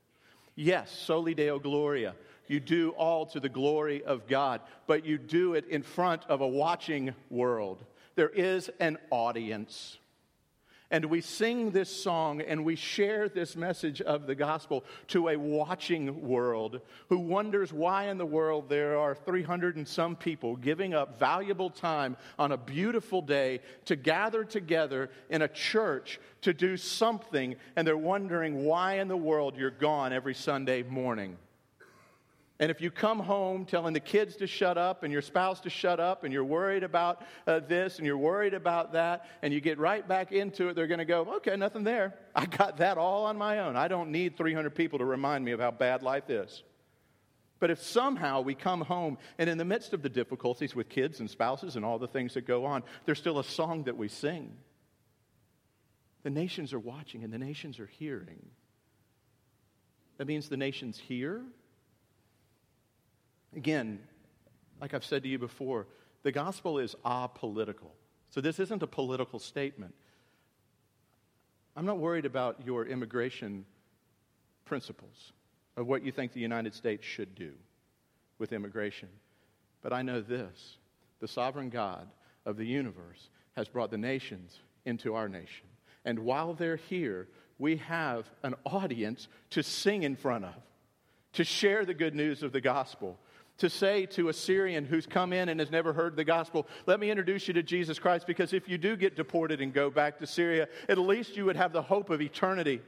Yes, 0.56 0.92
soli 0.92 1.36
deo 1.36 1.58
gloria 1.58 2.16
you 2.48 2.60
do 2.60 2.92
all 2.92 3.26
to 3.28 3.40
the 3.40 3.50
glory 3.50 4.04
of 4.04 4.28
God, 4.28 4.62
but 4.86 5.06
you 5.06 5.18
do 5.18 5.54
it 5.54 5.68
in 5.68 5.84
front 5.84 6.24
of 6.28 6.42
a 6.42 6.48
watching 6.48 7.14
world. 7.30 7.84
There 8.16 8.30
is 8.30 8.70
an 8.80 8.98
audience. 9.12 9.98
And 10.90 11.06
we 11.06 11.20
sing 11.20 11.72
this 11.72 11.90
song 11.90 12.40
and 12.40 12.64
we 12.64 12.78
share 12.78 13.28
this 13.28 13.58
message 13.58 14.02
of 14.02 14.26
the 14.26 14.36
gospel 14.36 14.86
to 15.08 15.28
a 15.28 15.36
watching 15.36 16.26
world 16.26 16.80
who 17.10 17.18
wonders 17.18 17.74
why 17.74 18.06
in 18.06 18.18
the 18.18 18.26
world 18.26 18.70
there 18.70 18.98
are 18.98 19.14
300 19.14 19.76
and 19.76 19.86
some 19.86 20.16
people 20.16 20.56
giving 20.56 20.94
up 20.94 21.20
valuable 21.20 21.70
time 21.70 22.16
on 22.40 22.54
a 22.54 22.58
beautiful 22.58 23.22
day 23.22 23.60
to 23.84 23.98
gather 23.98 24.46
together 24.46 25.10
in 25.30 25.42
a 25.42 25.50
church 25.50 26.22
to 26.44 26.54
do 26.54 26.78
something, 26.78 27.56
and 27.76 27.86
they're 27.86 27.98
wondering 27.98 28.64
why 28.64 29.00
in 29.00 29.10
the 29.10 29.18
world 29.18 29.58
you're 29.58 29.70
gone 29.70 30.14
every 30.14 30.36
Sunday 30.36 30.84
morning. 30.84 31.38
And 32.60 32.72
if 32.72 32.82
you 32.82 32.90
come 32.90 33.20
home 33.20 33.66
telling 33.66 33.94
the 33.94 34.00
kids 34.00 34.36
to 34.38 34.48
shut 34.48 34.80
up 34.80 35.04
and 35.04 35.14
your 35.14 35.22
spouse 35.22 35.60
to 35.62 35.70
shut 35.70 36.00
up 36.00 36.24
and 36.24 36.34
you're 36.34 36.44
worried 36.44 36.84
about 36.84 37.24
uh, 37.46 37.60
this 37.60 37.98
and 37.98 38.06
you're 38.08 38.18
worried 38.18 38.56
about 38.56 38.94
that 38.94 39.28
and 39.44 39.54
you 39.54 39.62
get 39.62 39.78
right 39.78 40.08
back 40.08 40.32
into 40.32 40.70
it, 40.70 40.76
they're 40.76 40.88
going 40.88 40.98
to 40.98 41.06
go, 41.06 41.36
okay, 41.36 41.56
nothing 41.56 41.84
there. 41.84 42.16
I 42.34 42.48
got 42.48 42.78
that 42.78 42.98
all 42.98 43.26
on 43.26 43.38
my 43.38 43.60
own. 43.60 43.76
I 43.76 43.88
don't 43.88 44.12
need 44.12 44.38
300 44.38 44.74
people 44.74 44.98
to 45.00 45.06
remind 45.06 45.46
me 45.46 45.52
of 45.52 45.60
how 45.60 45.70
bad 45.70 46.02
life 46.02 46.32
is. 46.32 46.64
But 47.60 47.70
if 47.70 47.82
somehow 47.82 48.42
we 48.42 48.56
come 48.56 48.82
home 48.82 49.20
and 49.38 49.50
in 49.50 49.60
the 49.60 49.66
midst 49.66 49.94
of 49.94 50.02
the 50.02 50.10
difficulties 50.10 50.76
with 50.76 50.90
kids 50.90 51.20
and 51.20 51.30
spouses 51.30 51.76
and 51.76 51.86
all 51.86 52.00
the 52.00 52.08
things 52.08 52.34
that 52.34 52.48
go 52.48 52.66
on, 52.66 52.84
there's 53.06 53.20
still 53.20 53.38
a 53.38 53.44
song 53.44 53.84
that 53.84 53.98
we 53.98 54.08
sing. 54.08 54.58
The 56.24 56.30
nations 56.32 56.74
are 56.74 56.80
watching 56.80 57.24
and 57.24 57.32
the 57.32 57.38
nations 57.38 57.80
are 57.80 57.88
hearing. 57.88 58.48
That 60.18 60.28
means 60.28 60.50
the 60.50 60.58
nations 60.58 60.98
hear 60.98 61.44
Again, 63.58 64.00
like 64.80 64.94
I've 64.94 65.04
said 65.04 65.24
to 65.24 65.30
you 65.30 65.40
before, 65.40 65.88
the 66.22 66.32
gospel 66.32 66.78
is 66.78 66.96
apolitical. 67.04 67.90
So 68.30 68.40
this 68.40 68.60
isn't 68.60 68.84
a 68.84 68.88
political 68.88 69.40
statement. 69.40 69.96
I'm 71.76 71.86
not 71.86 71.98
worried 71.98 72.26
about 72.26 72.66
your 72.66 72.86
immigration 72.86 73.66
principles 74.64 75.34
of 75.76 75.88
what 75.88 76.04
you 76.04 76.12
think 76.12 76.34
the 76.34 76.40
United 76.40 76.76
States 76.76 77.04
should 77.04 77.34
do 77.34 77.52
with 78.38 78.54
immigration. 78.54 79.10
But 79.82 79.92
I 79.92 80.04
know 80.04 80.22
this 80.22 80.78
the 81.20 81.28
sovereign 81.28 81.70
God 81.70 82.08
of 82.46 82.58
the 82.58 82.66
universe 82.66 83.30
has 83.56 83.68
brought 83.68 83.90
the 83.90 83.98
nations 83.98 84.60
into 84.86 85.16
our 85.16 85.28
nation. 85.28 85.66
And 86.06 86.20
while 86.20 86.54
they're 86.54 86.76
here, 86.76 87.28
we 87.58 87.78
have 87.78 88.30
an 88.44 88.54
audience 88.66 89.28
to 89.50 89.64
sing 89.64 90.04
in 90.04 90.16
front 90.16 90.46
of, 90.46 90.54
to 91.34 91.44
share 91.44 91.86
the 91.86 91.96
good 91.96 92.14
news 92.14 92.44
of 92.44 92.52
the 92.52 92.62
gospel, 92.62 93.18
to 93.58 93.70
say 93.70 94.06
to 94.08 94.30
a 94.30 94.34
Syrian 94.34 94.86
who's 94.86 95.06
come 95.06 95.34
in 95.34 95.50
and 95.50 95.60
has 95.60 95.72
never 95.72 95.94
heard 95.94 96.16
the 96.16 96.24
gospel, 96.24 96.68
let 96.86 97.00
me 97.00 97.10
introduce 97.10 97.48
you 97.48 97.54
to 97.56 97.64
Jesus 97.64 97.98
Christ, 98.00 98.28
because 98.28 98.54
if 98.54 98.70
you 98.70 98.78
do 98.78 98.96
get 98.96 99.16
deported 99.16 99.62
and 99.62 99.74
go 99.74 99.90
back 99.90 100.20
to 100.20 100.28
Syria, 100.28 100.68
at 100.88 100.98
least 100.98 101.36
you 101.36 101.46
would 101.46 101.56
have 101.56 101.74
the 101.74 101.82
hope 101.82 102.10
of 102.10 102.22
eternity. 102.22 102.82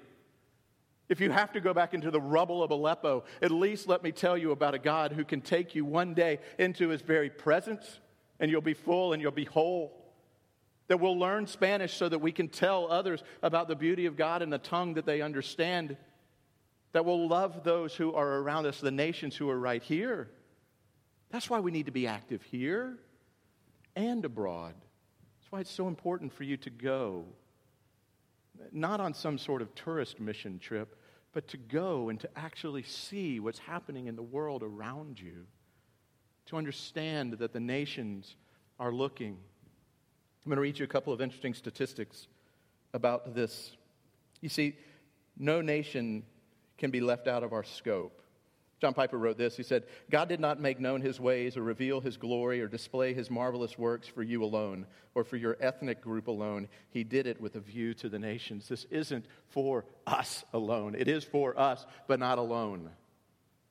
If 1.09 1.19
you 1.19 1.31
have 1.31 1.51
to 1.53 1.59
go 1.59 1.73
back 1.73 1.95
into 1.95 2.11
the 2.11 2.21
rubble 2.21 2.61
of 2.61 2.69
Aleppo, 2.69 3.23
at 3.41 3.49
least 3.49 3.87
let 3.87 4.03
me 4.03 4.11
tell 4.11 4.37
you 4.37 4.51
about 4.51 4.75
a 4.75 4.79
God 4.79 5.11
who 5.11 5.25
can 5.25 5.41
take 5.41 5.73
you 5.73 5.83
one 5.83 6.13
day 6.13 6.37
into 6.59 6.89
his 6.89 7.01
very 7.01 7.31
presence 7.31 7.99
and 8.39 8.51
you'll 8.51 8.61
be 8.61 8.75
full 8.75 9.13
and 9.13 9.21
you'll 9.21 9.31
be 9.31 9.45
whole. 9.45 9.95
That 10.87 10.99
we'll 10.99 11.17
learn 11.17 11.47
Spanish 11.47 11.95
so 11.95 12.09
that 12.09 12.19
we 12.19 12.31
can 12.31 12.47
tell 12.47 12.91
others 12.91 13.23
about 13.41 13.67
the 13.67 13.75
beauty 13.75 14.05
of 14.05 14.17
God 14.17 14.43
in 14.43 14.53
a 14.53 14.59
tongue 14.59 14.93
that 14.95 15.05
they 15.05 15.21
understand. 15.21 15.97
That 16.93 17.05
we'll 17.05 17.27
love 17.27 17.63
those 17.63 17.95
who 17.95 18.13
are 18.13 18.37
around 18.37 18.67
us, 18.67 18.79
the 18.79 18.91
nations 18.91 19.35
who 19.35 19.49
are 19.49 19.59
right 19.59 19.81
here. 19.81 20.29
That's 21.29 21.49
why 21.49 21.59
we 21.59 21.71
need 21.71 21.85
to 21.85 21.91
be 21.91 22.07
active 22.07 22.41
here 22.41 22.97
and 23.95 24.23
abroad. 24.25 24.73
That's 25.39 25.51
why 25.51 25.59
it's 25.59 25.71
so 25.71 25.87
important 25.87 26.33
for 26.33 26.43
you 26.43 26.57
to 26.57 26.69
go, 26.69 27.25
not 28.71 28.99
on 28.99 29.13
some 29.13 29.37
sort 29.37 29.61
of 29.61 29.73
tourist 29.75 30.19
mission 30.19 30.59
trip, 30.59 30.95
but 31.31 31.47
to 31.49 31.57
go 31.57 32.09
and 32.09 32.19
to 32.19 32.29
actually 32.35 32.83
see 32.83 33.39
what's 33.39 33.59
happening 33.59 34.07
in 34.07 34.15
the 34.15 34.23
world 34.23 34.63
around 34.63 35.19
you, 35.19 35.45
to 36.47 36.57
understand 36.57 37.33
that 37.33 37.53
the 37.53 37.59
nations 37.59 38.35
are 38.79 38.91
looking. 38.91 39.37
I'm 40.45 40.49
going 40.49 40.55
to 40.55 40.61
read 40.61 40.79
you 40.79 40.85
a 40.85 40.87
couple 40.87 41.13
of 41.13 41.21
interesting 41.21 41.53
statistics 41.53 42.27
about 42.93 43.35
this. 43.35 43.75
You 44.41 44.49
see, 44.49 44.77
no 45.37 45.61
nation 45.61 46.23
can 46.77 46.89
be 46.89 47.01
left 47.01 47.27
out 47.27 47.43
of 47.43 47.53
our 47.53 47.63
scope. 47.63 48.21
John 48.79 48.93
Piper 48.93 49.17
wrote 49.17 49.37
this. 49.37 49.57
He 49.57 49.63
said, 49.63 49.83
God 50.09 50.29
did 50.29 50.39
not 50.39 50.59
make 50.59 50.79
known 50.79 51.01
his 51.01 51.19
ways 51.19 51.57
or 51.57 51.63
reveal 51.63 51.99
his 51.99 52.15
glory 52.15 52.61
or 52.61 52.67
display 52.67 53.13
his 53.13 53.29
marvelous 53.29 53.77
works 53.77 54.07
for 54.07 54.23
you 54.23 54.43
alone 54.43 54.85
or 55.15 55.23
for 55.23 55.35
your 55.35 55.57
ethnic 55.59 56.01
group 56.01 56.27
alone. 56.27 56.69
He 56.89 57.03
did 57.03 57.27
it 57.27 57.41
with 57.41 57.55
a 57.55 57.59
view 57.59 57.93
to 57.95 58.07
the 58.07 58.19
nations. 58.19 58.69
This 58.69 58.85
isn't 58.89 59.25
for 59.49 59.85
us 60.07 60.45
alone. 60.53 60.95
It 60.95 61.09
is 61.09 61.25
for 61.25 61.59
us, 61.59 61.85
but 62.07 62.19
not 62.19 62.37
alone, 62.37 62.89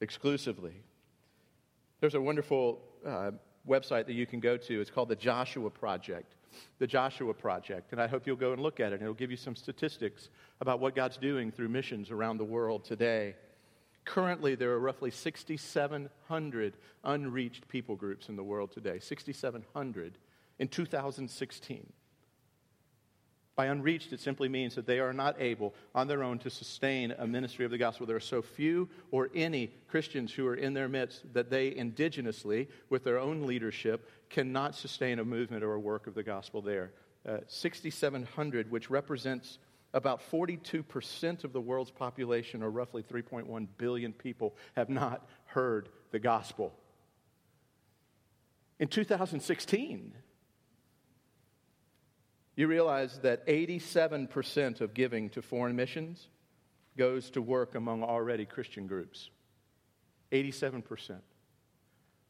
exclusively. 0.01 0.75
There's 2.01 2.15
a 2.15 2.21
wonderful 2.21 2.81
uh, 3.07 3.31
website 3.67 4.07
that 4.07 4.15
you 4.15 4.27
can 4.27 4.41
go 4.41 4.59
to. 4.59 4.81
It's 4.81 4.91
called 4.91 5.09
the 5.09 5.17
Joshua 5.17 5.71
Project. 5.71 6.35
The 6.79 6.87
Joshua 6.87 7.33
Project. 7.33 7.93
And 7.93 8.01
I 8.01 8.07
hope 8.07 8.27
you'll 8.27 8.37
go 8.37 8.53
and 8.53 8.63
look 8.63 8.79
at 8.79 8.93
it. 8.93 9.01
It'll 9.01 9.15
give 9.15 9.31
you 9.31 9.37
some 9.37 9.57
statistics 9.57 10.29
about 10.61 10.81
what 10.81 10.95
God's 10.95 11.17
doing 11.17 11.51
through 11.51 11.69
missions 11.69 12.11
around 12.11 12.37
the 12.37 12.45
world 12.45 12.85
today. 12.85 13.37
Currently, 14.09 14.55
there 14.55 14.71
are 14.71 14.79
roughly 14.79 15.11
6,700 15.11 16.77
unreached 17.05 17.69
people 17.69 17.95
groups 17.95 18.31
in 18.31 18.37
the 18.37 18.43
world 18.43 18.73
today. 18.73 19.01
6,700 19.01 20.17
in 20.59 20.69
2016. 20.69 21.93
By 23.55 23.67
unreached, 23.67 24.15
it 24.15 24.21
simply 24.21 24.49
means 24.49 24.75
that 24.77 24.87
they 24.87 24.99
are 24.99 25.13
not 25.13 25.39
able 25.39 25.75
on 25.95 26.09
their 26.09 26.23
own 26.23 26.39
to 26.39 26.49
sustain 26.49 27.13
a 27.19 27.27
ministry 27.27 27.67
of 27.67 27.71
the 27.71 27.77
gospel. 27.77 28.07
There 28.07 28.17
are 28.17 28.21
so 28.21 28.41
few 28.41 28.89
or 29.11 29.29
any 29.35 29.75
Christians 29.89 30.33
who 30.33 30.47
are 30.47 30.55
in 30.55 30.73
their 30.73 30.89
midst 30.89 31.31
that 31.35 31.51
they 31.51 31.73
indigenously, 31.73 32.69
with 32.89 33.05
their 33.05 33.19
own 33.19 33.47
leadership, 33.47 34.09
cannot 34.31 34.75
sustain 34.75 35.19
a 35.19 35.25
movement 35.25 35.63
or 35.63 35.75
a 35.75 35.81
work 35.81 36.07
of 36.07 36.15
the 36.15 36.23
gospel 36.23 36.63
there. 36.63 36.93
Uh, 37.29 37.41
6,700, 37.47 38.71
which 38.71 38.89
represents 38.89 39.59
about 39.95 40.21
42% 40.31 41.45
of 41.45 41.53
the 41.53 41.61
world's 41.61 41.91
population, 41.91 42.63
or 42.63 42.71
roughly 42.71 43.03
3.1 43.03 43.67
billion 43.79 44.13
people, 44.13 44.55
have 44.77 44.89
not 44.89 45.27
heard 45.47 45.89
the 46.11 46.19
gospel. 46.19 46.75
In 48.79 48.89
2016, 48.89 50.13
you 52.55 52.67
realize 52.67 53.19
that 53.21 53.47
87% 53.47 54.81
of 54.81 54.93
giving 54.95 55.31
to 55.31 55.43
foreign 55.43 55.77
missions 55.77 56.29
goes 56.97 57.31
to 57.31 57.41
work 57.41 57.75
among 57.75 58.03
already 58.03 58.45
Christian 58.45 58.87
groups. 58.87 59.31
87%. 60.33 61.21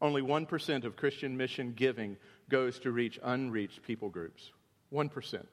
Only 0.01 0.21
1% 0.21 0.85
of 0.85 0.95
Christian 0.95 1.35
mission 1.35 1.73
giving 1.75 2.15
goes 2.47 2.79
to 2.79 2.91
reach 2.91 3.19
unreached 3.21 3.83
people 3.83 4.09
groups. 4.09 4.51
1%. 4.93 5.45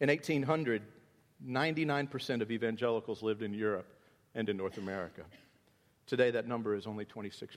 In 0.00 0.08
1800, 0.08 0.82
99% 1.44 2.40
of 2.40 2.50
evangelicals 2.50 3.22
lived 3.22 3.42
in 3.42 3.54
Europe 3.54 3.92
and 4.34 4.48
in 4.48 4.56
North 4.56 4.78
America. 4.78 5.22
Today, 6.06 6.30
that 6.30 6.46
number 6.46 6.74
is 6.74 6.86
only 6.86 7.04
26%. 7.04 7.56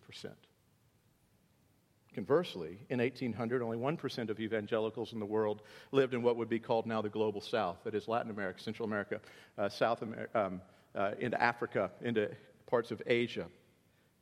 Conversely, 2.15 2.79
in 2.89 2.99
1800, 2.99 3.61
only 3.61 3.77
1% 3.77 4.29
of 4.29 4.39
evangelicals 4.39 5.13
in 5.13 5.19
the 5.19 5.25
world 5.25 5.61
lived 5.91 6.13
in 6.13 6.23
what 6.23 6.37
would 6.37 6.49
be 6.49 6.59
called 6.59 6.87
now 6.87 7.01
the 7.01 7.09
global 7.09 7.39
south, 7.39 7.77
that 7.83 7.93
is, 7.93 8.07
Latin 8.07 8.31
America, 8.31 8.61
Central 8.61 8.87
America, 8.87 9.21
uh, 9.57 9.69
South 9.69 10.01
America, 10.01 10.39
um, 10.39 10.61
uh, 10.95 11.11
into 11.19 11.39
Africa, 11.41 11.91
into 12.01 12.29
parts 12.65 12.89
of 12.89 13.01
Asia. 13.05 13.45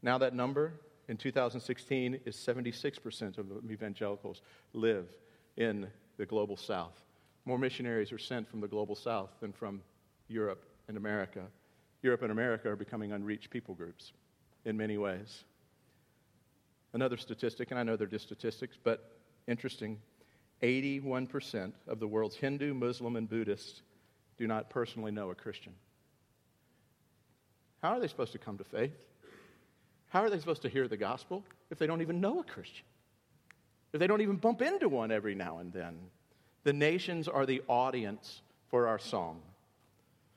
Now, 0.01 0.17
that 0.17 0.33
number 0.33 0.73
in 1.07 1.15
2016 1.15 2.19
is 2.25 2.35
76% 2.35 3.37
of 3.37 3.45
evangelicals 3.71 4.41
live 4.73 5.07
in 5.55 5.87
the 6.17 6.25
global 6.25 6.57
south. 6.57 7.06
More 7.47 7.57
missionaries 7.57 8.11
are 8.11 8.17
sent 8.17 8.49
from 8.49 8.59
the 8.59 8.67
global 8.67 8.93
south 8.93 9.29
than 9.39 9.53
from 9.53 9.81
Europe 10.27 10.65
and 10.89 10.97
America. 10.97 11.43
Europe 12.01 12.21
and 12.21 12.29
America 12.29 12.69
are 12.69 12.75
becoming 12.75 13.13
unreached 13.13 13.49
people 13.49 13.73
groups 13.73 14.11
in 14.65 14.75
many 14.75 14.97
ways. 14.97 15.45
Another 16.91 17.15
statistic, 17.15 17.71
and 17.71 17.79
I 17.79 17.83
know 17.83 17.95
they're 17.95 18.05
just 18.05 18.25
statistics, 18.25 18.75
but 18.83 19.13
interesting 19.47 19.97
81% 20.61 21.71
of 21.87 22.01
the 22.01 22.07
world's 22.07 22.35
Hindu, 22.35 22.73
Muslim, 22.73 23.15
and 23.15 23.29
Buddhists 23.29 23.81
do 24.37 24.45
not 24.45 24.69
personally 24.69 25.13
know 25.13 25.29
a 25.29 25.35
Christian. 25.35 25.71
How 27.81 27.91
are 27.91 28.01
they 28.01 28.09
supposed 28.09 28.33
to 28.33 28.39
come 28.39 28.57
to 28.57 28.65
faith? 28.65 28.97
How 30.09 30.19
are 30.19 30.29
they 30.29 30.39
supposed 30.39 30.63
to 30.63 30.69
hear 30.69 30.89
the 30.89 30.97
gospel 30.97 31.45
if 31.71 31.79
they 31.79 31.87
don't 31.87 32.01
even 32.01 32.19
know 32.19 32.41
a 32.41 32.43
Christian? 32.43 32.83
If 33.93 34.01
they 34.01 34.07
don't 34.07 34.19
even 34.19 34.35
bump 34.35 34.61
into 34.61 34.89
one 34.89 35.11
every 35.11 35.33
now 35.33 35.59
and 35.59 35.71
then? 35.71 35.97
The 36.67 36.73
nations 36.73 37.29
are 37.29 37.45
the 37.45 37.61
audience 37.69 38.41
for 38.67 38.87
our 38.87 38.99
song. 38.99 39.39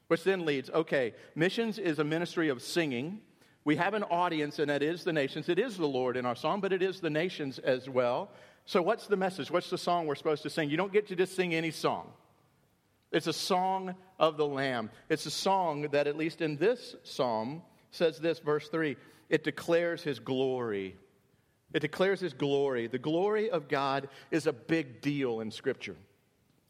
Which 0.07 0.23
then 0.23 0.47
leads, 0.47 0.71
okay, 0.71 1.13
missions 1.35 1.77
is 1.77 1.99
a 1.99 2.05
ministry 2.05 2.51
of 2.51 2.63
singing. 2.63 3.21
We 3.65 3.75
have 3.75 3.95
an 3.95 4.05
audience, 4.05 4.61
and 4.61 4.71
that 4.71 4.81
is 4.81 5.03
the 5.03 5.13
nations. 5.13 5.49
It 5.49 5.59
is 5.59 5.77
the 5.77 5.89
Lord 5.89 6.17
in 6.17 6.25
our 6.25 6.37
song, 6.37 6.61
but 6.61 6.73
it 6.73 6.83
is 6.83 7.01
the 7.01 7.11
nations 7.11 7.59
as 7.59 7.89
well. 7.89 8.31
So, 8.65 8.81
what's 8.81 9.09
the 9.09 9.17
message? 9.17 9.51
What's 9.51 9.71
the 9.71 9.77
song 9.77 10.07
we're 10.07 10.15
supposed 10.15 10.45
to 10.45 10.51
sing? 10.51 10.71
You 10.71 10.77
don't 10.77 10.93
get 10.93 11.09
to 11.09 11.17
just 11.17 11.35
sing 11.35 11.53
any 11.53 11.73
song. 11.73 12.13
It's 13.11 13.27
a 13.27 13.33
song 13.33 13.97
of 14.21 14.37
the 14.37 14.47
Lamb. 14.47 14.91
It's 15.09 15.27
a 15.27 15.33
song 15.33 15.89
that, 15.91 16.07
at 16.07 16.17
least 16.17 16.43
in 16.43 16.59
this 16.59 16.95
psalm, 17.03 17.61
says 17.91 18.21
this, 18.21 18.39
verse 18.39 18.69
3 18.69 18.97
it 19.31 19.43
declares 19.43 20.05
his 20.05 20.21
glory. 20.21 20.95
It 21.75 21.81
declares 21.81 22.21
his 22.21 22.35
glory. 22.35 22.87
The 22.87 23.01
glory 23.01 23.51
of 23.51 23.67
God 23.67 24.09
is 24.31 24.47
a 24.47 24.53
big 24.53 25.01
deal 25.01 25.41
in 25.41 25.51
Scripture, 25.51 25.97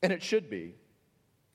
and 0.03 0.13
it 0.13 0.23
should 0.23 0.49
be. 0.51 0.75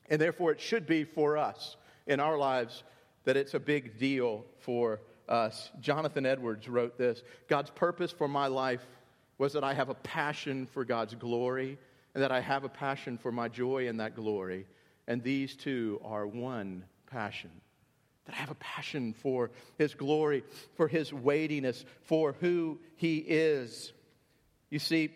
And 0.08 0.20
therefore, 0.20 0.52
it 0.52 0.60
should 0.60 0.86
be 0.86 1.04
for 1.04 1.36
us 1.36 1.76
in 2.06 2.20
our 2.20 2.38
lives 2.38 2.84
that 3.24 3.36
it's 3.36 3.54
a 3.54 3.60
big 3.60 3.98
deal 3.98 4.44
for 4.60 5.00
us. 5.28 5.70
Jonathan 5.80 6.24
Edwards 6.24 6.68
wrote 6.68 6.96
this 6.96 7.22
God's 7.48 7.70
purpose 7.70 8.12
for 8.12 8.28
my 8.28 8.46
life 8.46 8.86
was 9.38 9.52
that 9.52 9.64
I 9.64 9.74
have 9.74 9.88
a 9.88 9.94
passion 9.94 10.66
for 10.66 10.84
God's 10.84 11.14
glory 11.14 11.78
and 12.14 12.22
that 12.22 12.32
I 12.32 12.40
have 12.40 12.64
a 12.64 12.68
passion 12.68 13.18
for 13.18 13.30
my 13.30 13.48
joy 13.48 13.88
in 13.88 13.98
that 13.98 14.14
glory. 14.14 14.66
And 15.06 15.22
these 15.22 15.54
two 15.54 16.00
are 16.04 16.26
one 16.26 16.84
passion. 17.10 17.50
That 18.24 18.34
I 18.34 18.38
have 18.38 18.50
a 18.50 18.56
passion 18.56 19.12
for 19.12 19.50
His 19.78 19.94
glory, 19.94 20.42
for 20.74 20.88
His 20.88 21.12
weightiness, 21.12 21.84
for 22.02 22.34
who 22.40 22.78
He 22.96 23.18
is. 23.18 23.92
You 24.70 24.78
see, 24.78 25.10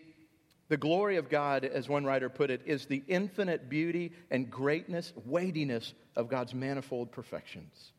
the 0.71 0.77
glory 0.77 1.17
of 1.17 1.29
God, 1.29 1.65
as 1.65 1.89
one 1.89 2.05
writer 2.05 2.29
put 2.29 2.49
it, 2.49 2.63
is 2.65 2.87
the 2.87 3.03
infinite 3.09 3.69
beauty 3.69 4.13
and 4.31 4.49
greatness, 4.49 5.13
weightiness 5.27 5.95
of 6.15 6.29
God's 6.29 6.55
manifold 6.55 7.11
perfections. 7.11 7.91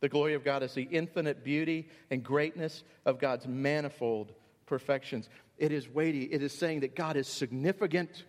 The 0.00 0.08
glory 0.08 0.32
of 0.32 0.42
God 0.42 0.62
is 0.62 0.72
the 0.72 0.88
infinite 0.90 1.44
beauty 1.44 1.90
and 2.10 2.24
greatness 2.24 2.84
of 3.04 3.18
God's 3.18 3.46
manifold 3.46 4.32
perfections. 4.64 5.28
It 5.58 5.72
is 5.72 5.90
weighty. 5.90 6.22
It 6.22 6.42
is 6.42 6.56
saying 6.56 6.80
that 6.80 6.96
God 6.96 7.18
is 7.18 7.28
significant, 7.28 8.24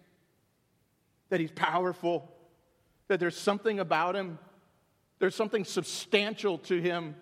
that 1.29 1.39
He's 1.39 1.51
powerful, 1.51 2.29
that 3.07 3.21
there's 3.21 3.37
something 3.37 3.79
about 3.79 4.17
Him, 4.17 4.37
there's 5.19 5.35
something 5.35 5.63
substantial 5.63 6.57
to 6.57 6.81
Him 6.81 7.15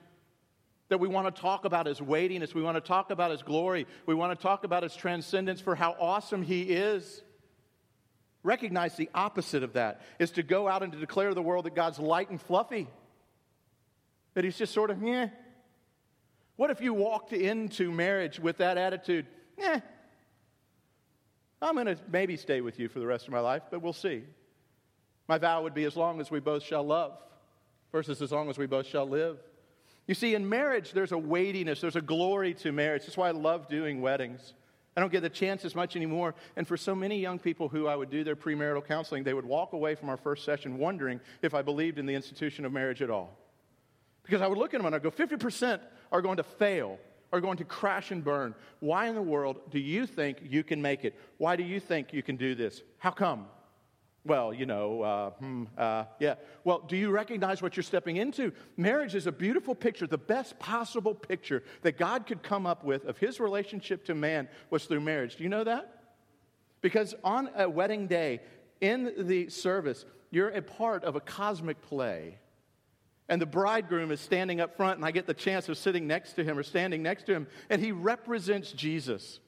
that 0.89 0.99
we 0.99 1.07
want 1.07 1.33
to 1.33 1.41
talk 1.41 1.65
about 1.65 1.85
His 1.85 2.01
weightiness. 2.01 2.53
We 2.53 2.61
want 2.61 2.75
to 2.75 2.81
talk 2.81 3.11
about 3.11 3.31
His 3.31 3.41
glory. 3.41 3.87
We 4.05 4.15
want 4.15 4.37
to 4.37 4.41
talk 4.41 4.63
about 4.63 4.83
His 4.83 4.95
transcendence 4.95 5.61
for 5.61 5.75
how 5.75 5.95
awesome 5.99 6.43
He 6.43 6.63
is. 6.63 7.23
Recognize 8.43 8.95
the 8.95 9.09
opposite 9.15 9.63
of 9.63 9.73
that 9.73 10.01
is 10.19 10.31
to 10.31 10.43
go 10.43 10.67
out 10.67 10.83
and 10.83 10.93
to 10.93 10.99
declare 10.99 11.29
to 11.29 11.35
the 11.35 11.41
world 11.41 11.65
that 11.65 11.75
God's 11.75 11.97
light 11.97 12.29
and 12.29 12.39
fluffy, 12.39 12.87
that 14.35 14.43
He's 14.43 14.57
just 14.57 14.73
sort 14.73 14.91
of, 14.91 15.01
yeah. 15.01 15.29
What 16.55 16.69
if 16.69 16.79
you 16.79 16.93
walked 16.93 17.33
into 17.33 17.91
marriage 17.91 18.39
with 18.39 18.57
that 18.57 18.77
attitude? 18.77 19.25
Eh, 19.57 19.79
I'm 21.61 21.73
going 21.73 21.87
to 21.87 21.97
maybe 22.11 22.37
stay 22.37 22.61
with 22.61 22.79
you 22.79 22.87
for 22.87 22.99
the 22.99 23.07
rest 23.07 23.25
of 23.25 23.33
my 23.33 23.39
life, 23.39 23.63
but 23.71 23.81
we'll 23.81 23.93
see. 23.93 24.23
My 25.27 25.37
vow 25.37 25.63
would 25.63 25.73
be 25.73 25.85
as 25.85 25.95
long 25.95 26.21
as 26.21 26.29
we 26.29 26.39
both 26.39 26.63
shall 26.63 26.83
love 26.83 27.17
versus 27.91 28.21
as 28.21 28.31
long 28.31 28.49
as 28.49 28.57
we 28.57 28.67
both 28.67 28.85
shall 28.85 29.07
live. 29.07 29.39
You 30.07 30.13
see, 30.13 30.35
in 30.35 30.47
marriage, 30.47 30.91
there's 30.91 31.11
a 31.11 31.17
weightiness, 31.17 31.81
there's 31.81 31.95
a 31.95 32.01
glory 32.01 32.53
to 32.55 32.71
marriage. 32.71 33.03
That's 33.03 33.17
why 33.17 33.29
I 33.29 33.31
love 33.31 33.67
doing 33.67 34.01
weddings. 34.01 34.53
I 34.95 35.01
don't 35.01 35.11
get 35.11 35.21
the 35.21 35.29
chance 35.29 35.65
as 35.65 35.75
much 35.75 35.95
anymore. 35.95 36.35
And 36.55 36.67
for 36.67 36.77
so 36.77 36.95
many 36.95 37.19
young 37.19 37.37
people 37.37 37.67
who 37.67 37.87
I 37.87 37.95
would 37.95 38.09
do 38.09 38.23
their 38.23 38.35
premarital 38.35 38.87
counseling, 38.87 39.23
they 39.23 39.33
would 39.33 39.45
walk 39.45 39.73
away 39.73 39.95
from 39.95 40.09
our 40.09 40.17
first 40.17 40.45
session 40.45 40.77
wondering 40.77 41.19
if 41.41 41.53
I 41.53 41.61
believed 41.61 41.99
in 41.99 42.05
the 42.05 42.13
institution 42.13 42.65
of 42.65 42.71
marriage 42.71 43.01
at 43.01 43.09
all. 43.09 43.37
Because 44.23 44.41
I 44.41 44.47
would 44.47 44.57
look 44.57 44.73
at 44.73 44.77
them 44.77 44.85
and 44.85 44.95
I'd 44.95 45.03
go, 45.03 45.11
50% 45.11 45.81
are 46.11 46.21
going 46.21 46.37
to 46.37 46.43
fail 46.43 46.97
are 47.35 47.41
going 47.41 47.57
to 47.57 47.65
crash 47.65 48.11
and 48.11 48.23
burn. 48.23 48.55
Why 48.79 49.07
in 49.07 49.15
the 49.15 49.21
world 49.21 49.69
do 49.69 49.79
you 49.79 50.05
think 50.05 50.37
you 50.43 50.63
can 50.63 50.81
make 50.81 51.03
it? 51.03 51.19
Why 51.37 51.55
do 51.55 51.63
you 51.63 51.79
think 51.79 52.13
you 52.13 52.23
can 52.23 52.37
do 52.37 52.55
this? 52.55 52.81
How 52.97 53.11
come? 53.11 53.47
Well, 54.25 54.53
you 54.53 54.65
know, 54.65 55.01
uh, 55.01 55.29
hmm, 55.31 55.63
uh, 55.77 56.05
yeah. 56.19 56.35
Well, 56.63 56.79
do 56.79 56.97
you 56.97 57.11
recognize 57.11 57.61
what 57.61 57.77
you're 57.77 57.83
stepping 57.83 58.17
into? 58.17 58.51
Marriage 58.75 59.13
is 59.13 59.27
a 59.27 59.31
beautiful 59.31 59.75
picture. 59.75 60.07
The 60.07 60.17
best 60.17 60.57
possible 60.57 61.13
picture 61.13 61.63
that 61.83 61.97
God 61.97 62.25
could 62.25 62.41
come 62.41 62.65
up 62.65 62.83
with 62.83 63.05
of 63.05 63.19
his 63.19 63.39
relationship 63.39 64.03
to 64.05 64.15
man 64.15 64.47
was 64.71 64.85
through 64.85 65.01
marriage. 65.01 65.35
Do 65.35 65.43
you 65.43 65.49
know 65.49 65.63
that? 65.63 66.01
Because 66.81 67.13
on 67.23 67.49
a 67.55 67.69
wedding 67.69 68.07
day, 68.07 68.41
in 68.81 69.13
the 69.27 69.49
service, 69.49 70.05
you're 70.31 70.49
a 70.49 70.61
part 70.61 71.03
of 71.03 71.15
a 71.15 71.21
cosmic 71.21 71.81
play 71.81 72.39
and 73.27 73.41
the 73.41 73.45
bridegroom 73.45 74.11
is 74.11 74.19
standing 74.21 74.61
up 74.61 74.77
front, 74.77 74.97
and 74.97 75.05
I 75.05 75.11
get 75.11 75.25
the 75.25 75.33
chance 75.33 75.67
of 75.67 75.77
sitting 75.77 76.05
next 76.05 76.33
to 76.33 76.43
him 76.43 76.57
or 76.57 76.63
standing 76.63 77.01
next 77.01 77.25
to 77.25 77.33
him, 77.33 77.47
and 77.69 77.81
he 77.81 77.91
represents 77.91 78.71
Jesus. 78.71 79.39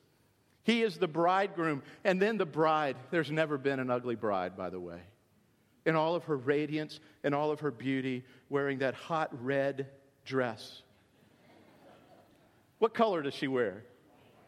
He 0.68 0.84
is 0.84 0.98
the 0.98 1.08
bridegroom, 1.08 1.82
and 2.04 2.22
then 2.22 2.38
the 2.38 2.46
bride. 2.46 2.98
There's 3.10 3.32
never 3.32 3.58
been 3.58 3.80
an 3.80 3.90
ugly 3.90 4.16
bride, 4.16 4.58
by 4.58 4.70
the 4.70 4.82
way. 4.82 5.00
In 5.86 5.96
all 5.96 6.14
of 6.14 6.26
her 6.26 6.36
radiance 6.36 7.00
and 7.24 7.34
all 7.34 7.52
of 7.52 7.62
her 7.62 7.72
beauty, 7.72 8.26
wearing 8.50 8.80
that 8.80 8.94
hot 8.94 9.30
red 9.42 9.88
dress. 10.26 10.82
What 12.80 12.94
color 12.94 13.22
does 13.22 13.34
she 13.34 13.48
wear? 13.48 13.86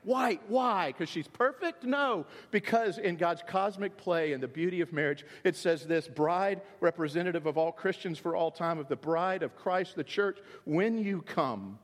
White. 0.03 0.41
Why? 0.49 0.87
Because 0.87 1.07
she's 1.07 1.29
perfect? 1.29 1.85
No. 1.85 2.25
Because 2.51 2.97
in 2.97 3.15
God's 3.15 3.41
cosmic 3.47 3.95
play 3.95 4.33
and 4.33 4.43
the 4.43 4.47
beauty 4.49 4.81
of 4.81 4.91
marriage, 4.91 5.25
it 5.45 5.55
says 5.55 5.87
this 5.87 6.09
bride, 6.09 6.59
representative 6.81 7.45
of 7.45 7.57
all 7.57 7.71
Christians 7.71 8.19
for 8.19 8.35
all 8.35 8.51
time, 8.51 8.77
of 8.77 8.89
the 8.89 8.97
bride 8.97 9.41
of 9.41 9.55
Christ, 9.55 9.95
the 9.95 10.03
church, 10.03 10.39
when 10.65 10.97
you 10.97 11.21
come 11.21 11.79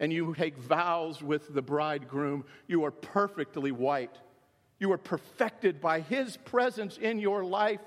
and 0.00 0.12
you 0.12 0.34
take 0.36 0.56
vows 0.56 1.22
with 1.22 1.54
the 1.54 1.62
bridegroom, 1.62 2.44
you 2.66 2.84
are 2.84 2.90
perfectly 2.90 3.70
white. 3.70 4.18
You 4.80 4.90
are 4.92 4.98
perfected 4.98 5.80
by 5.80 6.00
his 6.00 6.36
presence 6.38 6.96
in 6.96 7.20
your 7.20 7.44
life. 7.44 7.80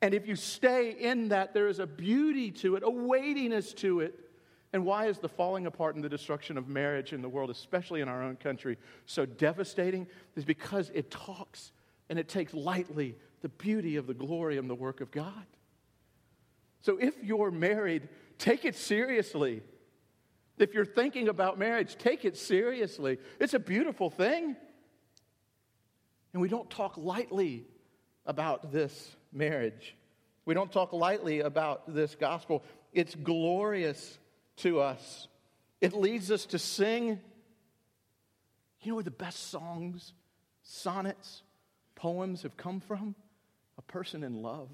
And 0.00 0.14
if 0.14 0.28
you 0.28 0.36
stay 0.36 0.90
in 0.90 1.30
that, 1.30 1.54
there 1.54 1.66
is 1.66 1.80
a 1.80 1.86
beauty 1.86 2.52
to 2.52 2.76
it, 2.76 2.84
a 2.84 2.90
weightiness 2.90 3.72
to 3.74 4.00
it 4.00 4.28
and 4.72 4.84
why 4.84 5.06
is 5.06 5.18
the 5.18 5.28
falling 5.28 5.66
apart 5.66 5.94
and 5.94 6.04
the 6.04 6.08
destruction 6.08 6.58
of 6.58 6.68
marriage 6.68 7.12
in 7.12 7.22
the 7.22 7.28
world, 7.28 7.50
especially 7.50 8.00
in 8.00 8.08
our 8.08 8.22
own 8.22 8.36
country, 8.36 8.76
so 9.06 9.24
devastating? 9.24 10.06
Is 10.36 10.44
because 10.44 10.90
it 10.94 11.10
talks 11.10 11.72
and 12.10 12.18
it 12.18 12.28
takes 12.28 12.52
lightly 12.52 13.16
the 13.40 13.48
beauty 13.48 13.96
of 13.96 14.06
the 14.06 14.14
glory 14.14 14.58
and 14.58 14.68
the 14.68 14.74
work 14.74 15.00
of 15.00 15.10
God. 15.10 15.46
So 16.82 16.98
if 16.98 17.14
you're 17.22 17.50
married, 17.50 18.08
take 18.38 18.64
it 18.64 18.76
seriously. 18.76 19.62
If 20.58 20.74
you're 20.74 20.84
thinking 20.84 21.28
about 21.28 21.58
marriage, 21.58 21.96
take 21.96 22.24
it 22.24 22.36
seriously. 22.36 23.18
It's 23.40 23.54
a 23.54 23.58
beautiful 23.58 24.10
thing. 24.10 24.56
And 26.32 26.42
we 26.42 26.48
don't 26.48 26.68
talk 26.68 26.96
lightly 26.96 27.64
about 28.26 28.72
this 28.72 29.16
marriage. 29.32 29.96
We 30.44 30.54
don't 30.54 30.70
talk 30.70 30.92
lightly 30.92 31.40
about 31.40 31.94
this 31.94 32.14
gospel. 32.14 32.64
It's 32.92 33.14
glorious 33.14 34.18
to 34.58 34.80
us. 34.80 35.28
It 35.80 35.94
leads 35.94 36.30
us 36.30 36.46
to 36.46 36.58
sing. 36.58 37.20
You 38.80 38.92
know 38.92 38.94
where 38.96 39.04
the 39.04 39.10
best 39.10 39.50
songs, 39.50 40.12
sonnets, 40.62 41.42
poems 41.94 42.42
have 42.42 42.56
come 42.56 42.80
from? 42.80 43.14
A 43.76 43.82
person 43.82 44.24
in 44.24 44.42
love. 44.42 44.70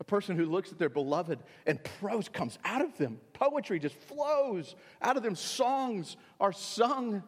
A 0.00 0.04
person 0.04 0.36
who 0.36 0.46
looks 0.46 0.72
at 0.72 0.78
their 0.78 0.88
beloved 0.88 1.38
and 1.66 1.82
prose 2.00 2.28
comes 2.28 2.58
out 2.64 2.82
of 2.82 2.96
them. 2.98 3.20
Poetry 3.32 3.78
just 3.78 3.94
flows 3.94 4.74
out 5.00 5.16
of 5.16 5.22
them. 5.22 5.36
Songs 5.36 6.16
are 6.40 6.52
sung 6.52 7.22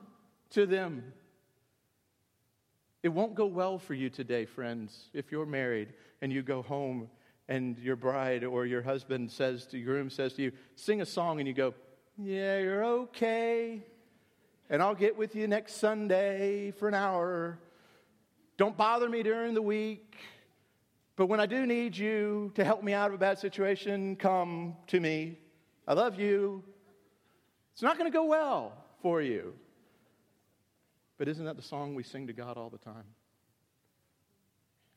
to 0.50 0.66
them. 0.66 1.12
It 3.02 3.10
won't 3.10 3.36
go 3.36 3.46
well 3.46 3.78
for 3.78 3.94
you 3.94 4.10
today, 4.10 4.46
friends, 4.46 5.10
if 5.14 5.30
you're 5.30 5.46
married 5.46 5.92
and 6.20 6.32
you 6.32 6.42
go 6.42 6.62
home 6.62 7.08
and 7.48 7.78
your 7.78 7.94
bride 7.94 8.42
or 8.42 8.66
your 8.66 8.82
husband 8.82 9.30
says 9.30 9.66
to 9.66 9.78
your 9.78 9.94
groom 9.94 10.10
says 10.10 10.32
to 10.34 10.42
you, 10.42 10.52
sing 10.74 11.00
a 11.00 11.06
song, 11.06 11.38
and 11.38 11.46
you 11.46 11.54
go, 11.54 11.72
Yeah, 12.18 12.58
you're 12.58 12.84
okay. 12.84 13.82
And 14.68 14.82
I'll 14.82 14.96
get 14.96 15.16
with 15.16 15.36
you 15.36 15.46
next 15.46 15.74
Sunday 15.74 16.72
for 16.72 16.88
an 16.88 16.94
hour. 16.94 17.60
Don't 18.56 18.76
bother 18.76 19.08
me 19.08 19.22
during 19.22 19.54
the 19.54 19.62
week. 19.62 20.16
But 21.16 21.26
when 21.26 21.40
I 21.40 21.46
do 21.46 21.66
need 21.66 21.96
you 21.96 22.52
to 22.54 22.64
help 22.64 22.82
me 22.82 22.92
out 22.92 23.08
of 23.08 23.14
a 23.14 23.18
bad 23.18 23.38
situation, 23.38 24.16
come 24.16 24.76
to 24.88 25.00
me. 25.00 25.38
I 25.88 25.94
love 25.94 26.20
you. 26.20 26.62
It's 27.72 27.82
not 27.82 27.96
going 27.98 28.10
to 28.10 28.16
go 28.16 28.26
well 28.26 28.72
for 29.00 29.22
you. 29.22 29.54
But 31.16 31.28
isn't 31.28 31.44
that 31.46 31.56
the 31.56 31.62
song 31.62 31.94
we 31.94 32.02
sing 32.02 32.26
to 32.26 32.34
God 32.34 32.58
all 32.58 32.68
the 32.68 32.78
time? 32.78 33.04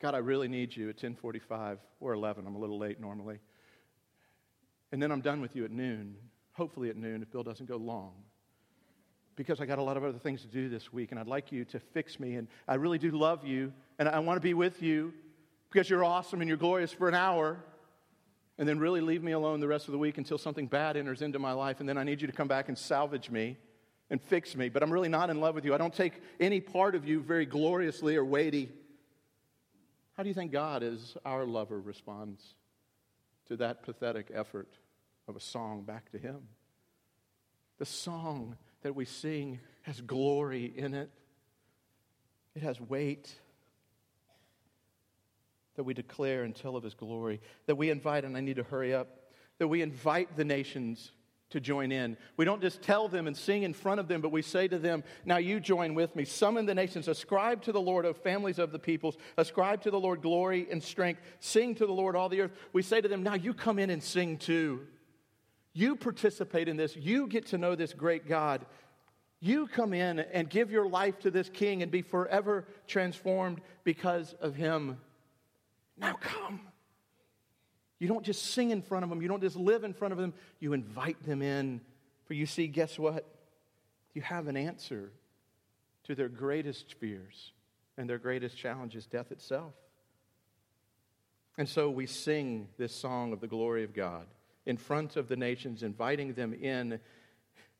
God, 0.00 0.14
I 0.14 0.18
really 0.18 0.48
need 0.48 0.76
you 0.76 0.84
at 0.84 0.96
1045 0.96 1.78
or 2.00 2.12
11. 2.12 2.46
I'm 2.46 2.54
a 2.54 2.58
little 2.58 2.78
late 2.78 3.00
normally. 3.00 3.38
And 4.92 5.02
then 5.02 5.10
I'm 5.10 5.20
done 5.22 5.40
with 5.40 5.56
you 5.56 5.64
at 5.64 5.70
noon, 5.70 6.16
hopefully 6.52 6.90
at 6.90 6.96
noon 6.96 7.22
if 7.22 7.30
Bill 7.30 7.42
doesn't 7.42 7.66
go 7.66 7.76
long. 7.76 8.12
Because 9.36 9.60
I 9.60 9.66
got 9.66 9.78
a 9.78 9.82
lot 9.82 9.96
of 9.96 10.04
other 10.04 10.18
things 10.18 10.42
to 10.42 10.48
do 10.48 10.68
this 10.68 10.92
week, 10.92 11.12
and 11.12 11.20
I'd 11.20 11.28
like 11.28 11.50
you 11.50 11.64
to 11.66 11.80
fix 11.80 12.20
me. 12.20 12.34
And 12.34 12.48
I 12.68 12.74
really 12.74 12.98
do 12.98 13.10
love 13.10 13.46
you, 13.46 13.72
and 13.98 14.06
I 14.06 14.18
want 14.18 14.36
to 14.36 14.42
be 14.42 14.52
with 14.52 14.82
you 14.82 15.14
because 15.70 15.88
you're 15.88 16.04
awesome 16.04 16.40
and 16.40 16.48
you're 16.48 16.56
glorious 16.56 16.92
for 16.92 17.08
an 17.08 17.14
hour. 17.14 17.58
And 18.58 18.68
then 18.68 18.78
really 18.78 19.00
leave 19.00 19.22
me 19.22 19.32
alone 19.32 19.60
the 19.60 19.68
rest 19.68 19.88
of 19.88 19.92
the 19.92 19.98
week 19.98 20.18
until 20.18 20.36
something 20.36 20.66
bad 20.66 20.98
enters 20.98 21.22
into 21.22 21.38
my 21.38 21.52
life, 21.52 21.80
and 21.80 21.88
then 21.88 21.96
I 21.96 22.04
need 22.04 22.20
you 22.20 22.26
to 22.26 22.32
come 22.32 22.48
back 22.48 22.68
and 22.68 22.76
salvage 22.76 23.30
me 23.30 23.56
and 24.10 24.20
fix 24.20 24.54
me, 24.54 24.68
but 24.68 24.82
I'm 24.82 24.92
really 24.92 25.08
not 25.08 25.30
in 25.30 25.40
love 25.40 25.54
with 25.54 25.64
you. 25.64 25.72
I 25.72 25.78
don't 25.78 25.94
take 25.94 26.20
any 26.38 26.60
part 26.60 26.94
of 26.94 27.08
you 27.08 27.20
very 27.20 27.46
gloriously 27.46 28.16
or 28.16 28.24
weighty. 28.24 28.68
How 30.14 30.22
do 30.22 30.28
you 30.28 30.34
think 30.34 30.52
God, 30.52 30.82
as 30.82 31.16
our 31.24 31.46
lover, 31.46 31.80
responds 31.80 32.44
to 33.46 33.56
that 33.56 33.82
pathetic 33.82 34.30
effort 34.34 34.68
of 35.26 35.36
a 35.36 35.40
song 35.40 35.82
back 35.82 36.10
to 36.10 36.18
Him? 36.18 36.40
The 37.78 37.86
song 37.86 38.58
that 38.82 38.94
we 38.94 39.06
sing 39.06 39.60
has 39.82 40.02
glory 40.02 40.70
in 40.76 40.92
it, 40.92 41.10
it 42.54 42.62
has 42.62 42.78
weight 42.78 43.32
that 45.80 45.84
we 45.84 45.94
declare 45.94 46.42
and 46.42 46.54
tell 46.54 46.76
of 46.76 46.84
His 46.84 46.92
glory, 46.92 47.40
that 47.64 47.74
we 47.74 47.88
invite, 47.88 48.26
and 48.26 48.36
I 48.36 48.40
need 48.40 48.56
to 48.56 48.62
hurry 48.62 48.92
up, 48.92 49.08
that 49.56 49.66
we 49.66 49.80
invite 49.80 50.36
the 50.36 50.44
nations 50.44 51.12
to 51.48 51.58
join 51.58 51.90
in. 51.90 52.18
We 52.36 52.44
don't 52.44 52.60
just 52.60 52.82
tell 52.82 53.08
them 53.08 53.26
and 53.26 53.34
sing 53.34 53.62
in 53.62 53.72
front 53.72 53.98
of 53.98 54.06
them, 54.06 54.20
but 54.20 54.30
we 54.30 54.42
say 54.42 54.68
to 54.68 54.78
them, 54.78 55.02
Now 55.24 55.38
you 55.38 55.58
join 55.58 55.94
with 55.94 56.14
me. 56.14 56.26
Summon 56.26 56.66
the 56.66 56.74
nations. 56.74 57.08
Ascribe 57.08 57.62
to 57.62 57.72
the 57.72 57.80
Lord, 57.80 58.04
O 58.04 58.12
families 58.12 58.58
of 58.58 58.72
the 58.72 58.78
peoples. 58.78 59.16
Ascribe 59.38 59.80
to 59.84 59.90
the 59.90 59.98
Lord 59.98 60.20
glory 60.20 60.66
and 60.70 60.82
strength. 60.82 61.22
Sing 61.40 61.74
to 61.76 61.86
the 61.86 61.94
Lord, 61.94 62.14
all 62.14 62.28
the 62.28 62.42
earth. 62.42 62.52
We 62.74 62.82
say 62.82 63.00
to 63.00 63.08
them, 63.08 63.22
Now 63.22 63.36
you 63.36 63.54
come 63.54 63.78
in 63.78 63.88
and 63.88 64.02
sing 64.02 64.36
too. 64.36 64.82
You 65.72 65.96
participate 65.96 66.68
in 66.68 66.76
this. 66.76 66.94
You 66.94 67.26
get 67.26 67.46
to 67.46 67.58
know 67.58 67.74
this 67.74 67.94
great 67.94 68.28
God. 68.28 68.66
You 69.40 69.66
come 69.66 69.94
in 69.94 70.18
and 70.18 70.50
give 70.50 70.70
your 70.70 70.86
life 70.86 71.20
to 71.20 71.30
this 71.30 71.48
king 71.48 71.82
and 71.82 71.90
be 71.90 72.02
forever 72.02 72.66
transformed 72.86 73.62
because 73.82 74.34
of 74.42 74.54
him. 74.54 74.98
Now 76.00 76.14
come. 76.20 76.60
You 77.98 78.08
don't 78.08 78.24
just 78.24 78.46
sing 78.52 78.70
in 78.70 78.80
front 78.80 79.04
of 79.04 79.10
them, 79.10 79.20
you 79.20 79.28
don't 79.28 79.42
just 79.42 79.56
live 79.56 79.84
in 79.84 79.92
front 79.92 80.12
of 80.12 80.18
them, 80.18 80.32
you 80.58 80.72
invite 80.72 81.22
them 81.24 81.42
in. 81.42 81.80
For 82.24 82.34
you 82.34 82.46
see, 82.46 82.66
guess 82.66 82.98
what? 82.98 83.26
You 84.14 84.22
have 84.22 84.48
an 84.48 84.56
answer 84.56 85.12
to 86.04 86.14
their 86.14 86.28
greatest 86.28 86.94
fears 86.94 87.52
and 87.98 88.08
their 88.08 88.18
greatest 88.18 88.56
challenge 88.56 88.96
is 88.96 89.06
death 89.06 89.30
itself. 89.30 89.74
And 91.58 91.68
so 91.68 91.90
we 91.90 92.06
sing 92.06 92.68
this 92.78 92.94
song 92.94 93.32
of 93.32 93.40
the 93.40 93.46
glory 93.46 93.84
of 93.84 93.92
God 93.92 94.26
in 94.64 94.78
front 94.78 95.16
of 95.16 95.28
the 95.28 95.36
nations, 95.36 95.82
inviting 95.82 96.32
them 96.32 96.54
in. 96.54 96.98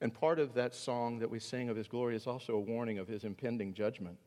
And 0.02 0.12
part 0.12 0.38
of 0.38 0.54
that 0.54 0.74
song 0.74 1.20
that 1.20 1.30
we 1.30 1.38
sing 1.38 1.70
of 1.70 1.76
His 1.76 1.88
glory 1.88 2.16
is 2.16 2.26
also 2.26 2.54
a 2.54 2.60
warning 2.60 2.98
of 2.98 3.08
His 3.08 3.24
impending 3.24 3.72
judgment. 3.72 4.18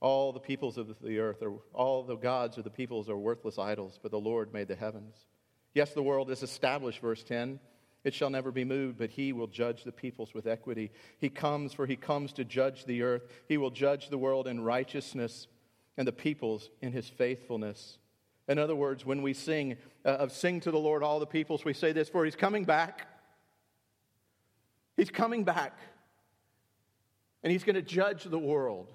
All 0.00 0.32
the 0.32 0.40
peoples 0.40 0.78
of 0.78 0.96
the 1.02 1.18
earth, 1.18 1.42
are, 1.42 1.52
all 1.74 2.02
the 2.02 2.16
gods 2.16 2.56
of 2.56 2.64
the 2.64 2.70
peoples 2.70 3.08
are 3.10 3.18
worthless 3.18 3.58
idols, 3.58 3.98
but 4.02 4.10
the 4.10 4.18
Lord 4.18 4.52
made 4.52 4.68
the 4.68 4.74
heavens. 4.74 5.14
Yes, 5.74 5.92
the 5.92 6.02
world 6.02 6.30
is 6.30 6.42
established, 6.42 7.00
verse 7.00 7.22
10. 7.22 7.60
It 8.02 8.14
shall 8.14 8.30
never 8.30 8.50
be 8.50 8.64
moved, 8.64 8.98
but 8.98 9.10
he 9.10 9.32
will 9.32 9.46
judge 9.46 9.84
the 9.84 9.92
peoples 9.92 10.32
with 10.32 10.46
equity. 10.46 10.90
He 11.18 11.28
comes, 11.28 11.74
for 11.74 11.86
he 11.86 11.96
comes 11.96 12.32
to 12.34 12.44
judge 12.44 12.86
the 12.86 13.02
earth. 13.02 13.26
He 13.46 13.58
will 13.58 13.70
judge 13.70 14.08
the 14.08 14.16
world 14.16 14.46
in 14.48 14.62
righteousness 14.62 15.46
and 15.98 16.08
the 16.08 16.12
peoples 16.12 16.70
in 16.80 16.92
his 16.92 17.06
faithfulness. 17.06 17.98
In 18.48 18.58
other 18.58 18.74
words, 18.74 19.04
when 19.04 19.20
we 19.20 19.34
sing 19.34 19.76
uh, 20.04 20.08
of 20.08 20.32
sing 20.32 20.60
to 20.60 20.70
the 20.70 20.78
Lord 20.78 21.02
all 21.02 21.20
the 21.20 21.26
peoples, 21.26 21.64
we 21.64 21.74
say 21.74 21.92
this 21.92 22.08
for 22.08 22.24
he's 22.24 22.36
coming 22.36 22.64
back. 22.64 23.06
He's 24.96 25.10
coming 25.10 25.44
back. 25.44 25.78
And 27.42 27.52
he's 27.52 27.64
going 27.64 27.76
to 27.76 27.82
judge 27.82 28.24
the 28.24 28.38
world. 28.38 28.92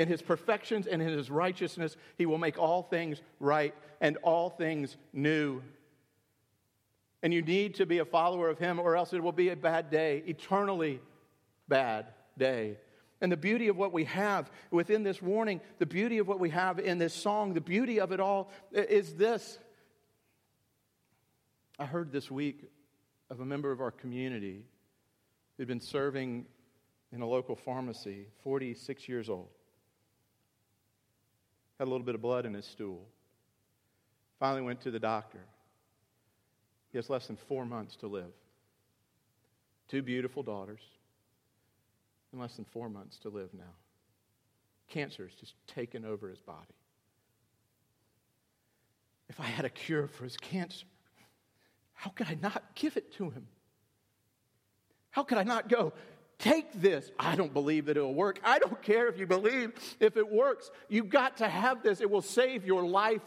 In 0.00 0.08
his 0.08 0.22
perfections 0.22 0.86
and 0.86 1.02
in 1.02 1.08
his 1.08 1.30
righteousness, 1.30 1.94
he 2.16 2.24
will 2.24 2.38
make 2.38 2.58
all 2.58 2.82
things 2.82 3.20
right 3.38 3.74
and 4.00 4.16
all 4.22 4.48
things 4.48 4.96
new. 5.12 5.60
And 7.22 7.34
you 7.34 7.42
need 7.42 7.74
to 7.74 7.84
be 7.84 7.98
a 7.98 8.06
follower 8.06 8.48
of 8.48 8.58
him, 8.58 8.80
or 8.80 8.96
else 8.96 9.12
it 9.12 9.22
will 9.22 9.30
be 9.30 9.50
a 9.50 9.56
bad 9.56 9.90
day, 9.90 10.22
eternally 10.26 11.02
bad 11.68 12.06
day. 12.38 12.78
And 13.20 13.30
the 13.30 13.36
beauty 13.36 13.68
of 13.68 13.76
what 13.76 13.92
we 13.92 14.04
have 14.04 14.50
within 14.70 15.02
this 15.02 15.20
warning, 15.20 15.60
the 15.78 15.84
beauty 15.84 16.16
of 16.16 16.26
what 16.26 16.40
we 16.40 16.48
have 16.48 16.78
in 16.78 16.96
this 16.96 17.12
song, 17.12 17.52
the 17.52 17.60
beauty 17.60 18.00
of 18.00 18.10
it 18.10 18.20
all 18.20 18.50
is 18.72 19.12
this. 19.16 19.58
I 21.78 21.84
heard 21.84 22.10
this 22.10 22.30
week 22.30 22.70
of 23.28 23.40
a 23.40 23.44
member 23.44 23.70
of 23.70 23.82
our 23.82 23.90
community 23.90 24.64
who'd 25.58 25.68
been 25.68 25.78
serving 25.78 26.46
in 27.12 27.20
a 27.20 27.26
local 27.26 27.54
pharmacy, 27.54 28.28
46 28.42 29.06
years 29.06 29.28
old 29.28 29.50
had 31.80 31.88
a 31.88 31.90
little 31.90 32.04
bit 32.04 32.14
of 32.14 32.20
blood 32.20 32.44
in 32.44 32.52
his 32.52 32.66
stool. 32.66 33.08
Finally 34.38 34.60
went 34.60 34.82
to 34.82 34.90
the 34.90 34.98
doctor. 34.98 35.40
He 36.92 36.98
has 36.98 37.08
less 37.08 37.26
than 37.26 37.38
four 37.48 37.64
months 37.64 37.96
to 37.96 38.06
live. 38.06 38.34
Two 39.88 40.02
beautiful 40.02 40.42
daughters, 40.42 40.82
and 42.32 42.40
less 42.40 42.54
than 42.54 42.66
four 42.66 42.90
months 42.90 43.16
to 43.20 43.30
live 43.30 43.48
now. 43.54 43.72
Cancer 44.90 45.24
has 45.24 45.34
just 45.34 45.54
taken 45.66 46.04
over 46.04 46.28
his 46.28 46.38
body. 46.40 46.74
If 49.30 49.40
I 49.40 49.44
had 49.44 49.64
a 49.64 49.70
cure 49.70 50.06
for 50.06 50.24
his 50.24 50.36
cancer, 50.36 50.84
how 51.94 52.10
could 52.10 52.26
I 52.26 52.36
not 52.42 52.62
give 52.74 52.98
it 52.98 53.10
to 53.14 53.30
him? 53.30 53.46
How 55.12 55.22
could 55.22 55.38
I 55.38 55.44
not 55.44 55.70
go, 55.70 55.94
Take 56.40 56.72
this. 56.72 57.10
I 57.18 57.36
don't 57.36 57.52
believe 57.52 57.86
that 57.86 57.98
it'll 57.98 58.14
work. 58.14 58.40
I 58.42 58.58
don't 58.58 58.80
care 58.80 59.08
if 59.08 59.18
you 59.18 59.26
believe 59.26 59.72
if 60.00 60.16
it 60.16 60.32
works. 60.32 60.70
You've 60.88 61.10
got 61.10 61.36
to 61.38 61.48
have 61.48 61.82
this. 61.82 62.00
It 62.00 62.10
will 62.10 62.22
save 62.22 62.64
your 62.64 62.82
life. 62.82 63.22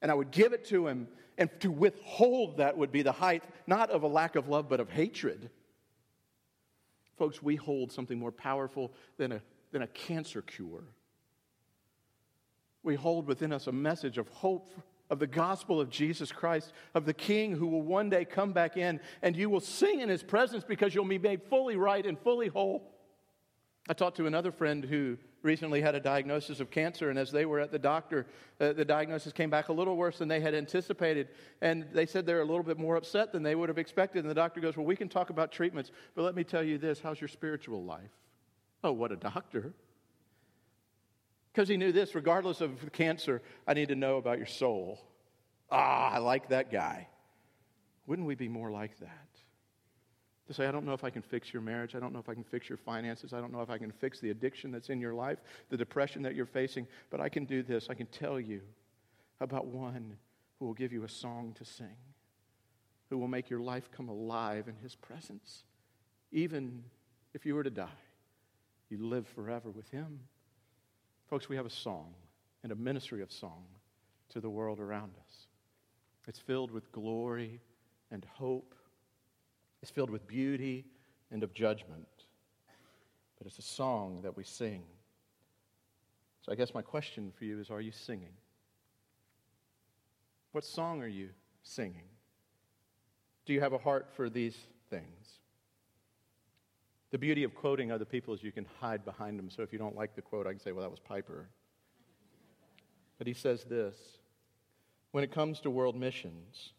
And 0.00 0.10
I 0.10 0.14
would 0.14 0.30
give 0.30 0.54
it 0.54 0.64
to 0.66 0.88
him. 0.88 1.08
And 1.36 1.50
to 1.60 1.70
withhold 1.70 2.56
that 2.56 2.78
would 2.78 2.90
be 2.90 3.02
the 3.02 3.12
height, 3.12 3.44
not 3.66 3.90
of 3.90 4.04
a 4.04 4.06
lack 4.06 4.36
of 4.36 4.48
love, 4.48 4.70
but 4.70 4.80
of 4.80 4.88
hatred. 4.88 5.50
Folks, 7.18 7.42
we 7.42 7.56
hold 7.56 7.92
something 7.92 8.18
more 8.18 8.32
powerful 8.32 8.90
than 9.18 9.32
a, 9.32 9.42
than 9.72 9.82
a 9.82 9.86
cancer 9.86 10.40
cure. 10.40 10.84
We 12.82 12.94
hold 12.94 13.26
within 13.26 13.52
us 13.52 13.66
a 13.66 13.72
message 13.72 14.16
of 14.16 14.28
hope 14.28 14.72
of 15.10 15.18
the 15.18 15.26
gospel 15.26 15.80
of 15.80 15.90
Jesus 15.90 16.32
Christ, 16.32 16.72
of 16.94 17.06
the 17.06 17.14
King 17.14 17.56
who 17.56 17.66
will 17.66 17.82
one 17.82 18.10
day 18.10 18.24
come 18.24 18.52
back 18.52 18.76
in, 18.76 19.00
and 19.22 19.36
you 19.36 19.48
will 19.48 19.60
sing 19.60 20.00
in 20.00 20.08
his 20.08 20.22
presence 20.22 20.64
because 20.64 20.94
you'll 20.94 21.04
be 21.04 21.18
made 21.18 21.42
fully 21.44 21.76
right 21.76 22.04
and 22.04 22.18
fully 22.18 22.48
whole. 22.48 22.92
I 23.88 23.92
talked 23.92 24.16
to 24.16 24.26
another 24.26 24.50
friend 24.50 24.84
who 24.84 25.16
recently 25.42 25.80
had 25.80 25.94
a 25.94 26.00
diagnosis 26.00 26.58
of 26.58 26.70
cancer, 26.70 27.08
and 27.08 27.18
as 27.18 27.30
they 27.30 27.46
were 27.46 27.60
at 27.60 27.70
the 27.70 27.78
doctor, 27.78 28.26
uh, 28.60 28.72
the 28.72 28.84
diagnosis 28.84 29.32
came 29.32 29.48
back 29.48 29.68
a 29.68 29.72
little 29.72 29.96
worse 29.96 30.18
than 30.18 30.28
they 30.28 30.40
had 30.40 30.54
anticipated. 30.54 31.28
And 31.60 31.86
they 31.92 32.04
said 32.04 32.26
they're 32.26 32.40
a 32.40 32.44
little 32.44 32.64
bit 32.64 32.78
more 32.78 32.96
upset 32.96 33.32
than 33.32 33.44
they 33.44 33.54
would 33.54 33.68
have 33.68 33.78
expected. 33.78 34.24
And 34.24 34.30
the 34.30 34.34
doctor 34.34 34.60
goes, 34.60 34.76
Well, 34.76 34.86
we 34.86 34.96
can 34.96 35.08
talk 35.08 35.30
about 35.30 35.52
treatments, 35.52 35.92
but 36.16 36.22
let 36.22 36.34
me 36.34 36.42
tell 36.42 36.64
you 36.64 36.78
this 36.78 37.00
how's 37.00 37.20
your 37.20 37.28
spiritual 37.28 37.84
life? 37.84 38.10
Oh, 38.82 38.92
what 38.92 39.12
a 39.12 39.16
doctor. 39.16 39.72
Because 41.56 41.70
he 41.70 41.78
knew 41.78 41.90
this 41.90 42.14
regardless 42.14 42.60
of 42.60 42.92
cancer, 42.92 43.40
I 43.66 43.72
need 43.72 43.88
to 43.88 43.94
know 43.94 44.18
about 44.18 44.36
your 44.36 44.46
soul. 44.46 45.00
Ah, 45.70 46.10
I 46.10 46.18
like 46.18 46.50
that 46.50 46.70
guy. 46.70 47.08
Wouldn't 48.06 48.28
we 48.28 48.34
be 48.34 48.46
more 48.46 48.70
like 48.70 48.98
that? 48.98 49.28
To 50.48 50.52
say, 50.52 50.66
I 50.66 50.70
don't 50.70 50.84
know 50.84 50.92
if 50.92 51.02
I 51.02 51.08
can 51.08 51.22
fix 51.22 51.54
your 51.54 51.62
marriage. 51.62 51.94
I 51.94 51.98
don't 51.98 52.12
know 52.12 52.18
if 52.18 52.28
I 52.28 52.34
can 52.34 52.44
fix 52.44 52.68
your 52.68 52.76
finances. 52.76 53.32
I 53.32 53.40
don't 53.40 53.54
know 53.54 53.62
if 53.62 53.70
I 53.70 53.78
can 53.78 53.90
fix 53.90 54.20
the 54.20 54.28
addiction 54.28 54.70
that's 54.70 54.90
in 54.90 55.00
your 55.00 55.14
life, 55.14 55.38
the 55.70 55.78
depression 55.78 56.20
that 56.24 56.34
you're 56.34 56.44
facing, 56.44 56.86
but 57.08 57.22
I 57.22 57.30
can 57.30 57.46
do 57.46 57.62
this. 57.62 57.86
I 57.88 57.94
can 57.94 58.06
tell 58.08 58.38
you 58.38 58.60
about 59.40 59.64
one 59.66 60.18
who 60.58 60.66
will 60.66 60.74
give 60.74 60.92
you 60.92 61.04
a 61.04 61.08
song 61.08 61.54
to 61.56 61.64
sing, 61.64 61.96
who 63.08 63.16
will 63.16 63.28
make 63.28 63.48
your 63.48 63.60
life 63.60 63.90
come 63.90 64.10
alive 64.10 64.68
in 64.68 64.74
his 64.82 64.94
presence. 64.94 65.64
Even 66.32 66.84
if 67.32 67.46
you 67.46 67.54
were 67.54 67.64
to 67.64 67.70
die, 67.70 67.88
you 68.90 68.98
live 68.98 69.26
forever 69.26 69.70
with 69.70 69.88
him. 69.88 70.20
Folks, 71.28 71.48
we 71.48 71.56
have 71.56 71.66
a 71.66 71.70
song 71.70 72.14
and 72.62 72.70
a 72.70 72.76
ministry 72.76 73.20
of 73.20 73.32
song 73.32 73.64
to 74.28 74.40
the 74.40 74.50
world 74.50 74.78
around 74.78 75.12
us. 75.18 75.46
It's 76.28 76.38
filled 76.38 76.70
with 76.70 76.90
glory 76.92 77.60
and 78.10 78.24
hope, 78.34 78.74
it's 79.82 79.90
filled 79.90 80.10
with 80.10 80.26
beauty 80.26 80.84
and 81.30 81.42
of 81.42 81.52
judgment. 81.52 82.06
But 83.38 83.46
it's 83.46 83.58
a 83.58 83.62
song 83.62 84.20
that 84.22 84.36
we 84.36 84.44
sing. 84.44 84.82
So 86.42 86.52
I 86.52 86.54
guess 86.54 86.74
my 86.74 86.82
question 86.82 87.32
for 87.36 87.44
you 87.44 87.60
is 87.60 87.70
are 87.70 87.80
you 87.80 87.92
singing? 87.92 88.32
What 90.52 90.64
song 90.64 91.02
are 91.02 91.08
you 91.08 91.30
singing? 91.62 92.08
Do 93.44 93.52
you 93.52 93.60
have 93.60 93.72
a 93.72 93.78
heart 93.78 94.08
for 94.14 94.30
these 94.30 94.56
things? 94.90 95.40
The 97.16 97.20
beauty 97.20 97.44
of 97.44 97.54
quoting 97.54 97.90
other 97.90 98.04
people 98.04 98.34
is 98.34 98.42
you 98.42 98.52
can 98.52 98.66
hide 98.78 99.02
behind 99.02 99.38
them. 99.38 99.48
So 99.48 99.62
if 99.62 99.72
you 99.72 99.78
don't 99.78 99.96
like 99.96 100.14
the 100.14 100.20
quote, 100.20 100.46
I 100.46 100.50
can 100.50 100.60
say, 100.60 100.72
well, 100.72 100.82
that 100.82 100.90
was 100.90 101.00
Piper. 101.00 101.48
But 103.16 103.26
he 103.26 103.32
says 103.32 103.64
this 103.64 103.96
When 105.12 105.24
it 105.24 105.32
comes 105.32 105.60
to 105.60 105.70
world 105.70 105.96
missions, 105.96 106.74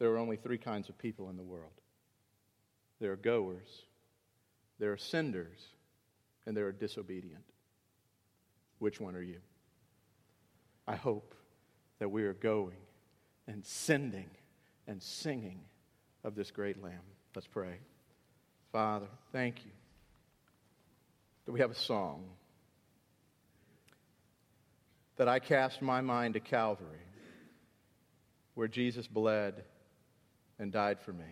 there 0.00 0.10
are 0.10 0.18
only 0.18 0.34
three 0.34 0.58
kinds 0.58 0.88
of 0.88 0.98
people 0.98 1.30
in 1.30 1.36
the 1.36 1.44
world 1.44 1.80
there 2.98 3.12
are 3.12 3.16
goers, 3.16 3.84
there 4.80 4.90
are 4.90 4.96
senders, 4.96 5.60
and 6.44 6.56
there 6.56 6.66
are 6.66 6.72
disobedient. 6.72 7.44
Which 8.80 9.00
one 9.00 9.14
are 9.14 9.22
you? 9.22 9.38
I 10.88 10.96
hope 10.96 11.36
that 12.00 12.10
we 12.10 12.24
are 12.24 12.34
going 12.34 12.78
and 13.46 13.64
sending 13.64 14.30
and 14.88 15.00
singing 15.00 15.60
of 16.24 16.34
this 16.34 16.50
great 16.50 16.82
Lamb. 16.82 17.04
Let's 17.36 17.46
pray. 17.46 17.78
Father, 18.72 19.06
thank 19.32 19.64
you 19.64 19.70
that 21.46 21.52
we 21.52 21.60
have 21.60 21.70
a 21.70 21.74
song 21.74 22.24
that 25.16 25.26
I 25.26 25.38
cast 25.38 25.80
my 25.80 26.02
mind 26.02 26.34
to 26.34 26.40
Calvary, 26.40 27.00
where 28.54 28.68
Jesus 28.68 29.06
bled 29.06 29.64
and 30.58 30.70
died 30.70 30.98
for 31.00 31.14
me. 31.14 31.24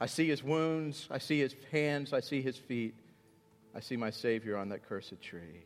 I 0.00 0.06
see 0.06 0.26
his 0.26 0.42
wounds, 0.42 1.06
I 1.10 1.18
see 1.18 1.38
his 1.38 1.54
hands, 1.70 2.12
I 2.12 2.20
see 2.20 2.42
his 2.42 2.56
feet, 2.56 2.94
I 3.74 3.78
see 3.80 3.96
my 3.96 4.10
Savior 4.10 4.56
on 4.56 4.70
that 4.70 4.88
cursed 4.88 5.22
tree. 5.22 5.64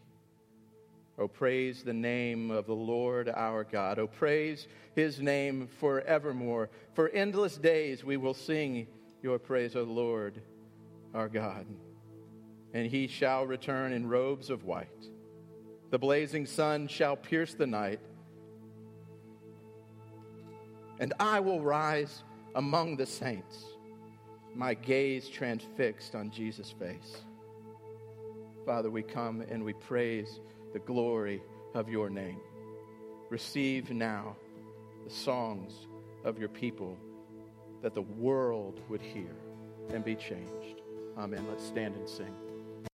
Oh, 1.17 1.29
praise 1.29 1.83
the 1.83 1.95
name 1.95 2.51
of 2.51 2.67
the 2.67 2.75
Lord 2.75 3.31
our 3.31 3.65
God. 3.65 3.99
Oh, 3.99 4.09
praise 4.09 4.67
his 4.95 5.21
name 5.21 5.69
forevermore. 5.79 6.69
For 6.93 7.09
endless 7.09 7.57
days 7.57 8.05
we 8.05 8.19
will 8.19 8.35
sing 8.35 8.87
your 9.23 9.39
praise, 9.39 9.77
O 9.77 9.85
Lord 9.85 10.43
our 11.15 11.29
God. 11.29 11.67
And 12.73 12.87
he 12.87 13.07
shall 13.07 13.47
return 13.47 13.93
in 13.93 14.09
robes 14.09 14.51
of 14.51 14.65
white. 14.65 14.89
The 15.91 15.99
blazing 15.99 16.47
sun 16.47 16.89
shall 16.89 17.17
pierce 17.17 17.55
the 17.55 17.67
night. 17.67 18.01
And 20.99 21.13
I 21.21 21.41
will 21.41 21.61
rise 21.61 22.25
among 22.55 22.97
the 22.97 23.07
saints, 23.07 23.65
my 24.55 24.75
gaze 24.75 25.29
transfixed 25.29 26.15
on 26.15 26.31
Jesus' 26.31 26.75
face. 26.79 27.23
Father, 28.67 28.91
we 28.91 29.03
come 29.03 29.43
and 29.43 29.65
we 29.65 29.73
praise 29.73 30.41
the 30.73 30.79
glory 30.81 31.43
of 31.75 31.89
your 31.89 32.09
name. 32.11 32.41
Receive 33.31 33.91
now 33.91 34.37
the 35.05 35.11
songs 35.11 35.73
of 36.25 36.39
your 36.39 36.49
people 36.49 36.97
that 37.83 37.95
the 37.95 38.03
world 38.03 38.81
would 38.89 39.03
hear 39.03 39.37
and 39.91 40.05
be 40.05 40.15
changed. 40.15 40.81
Amen. 41.17 41.47
Let's 41.49 41.65
stand 41.65 41.95
and 41.97 42.09
sing. 42.09 42.44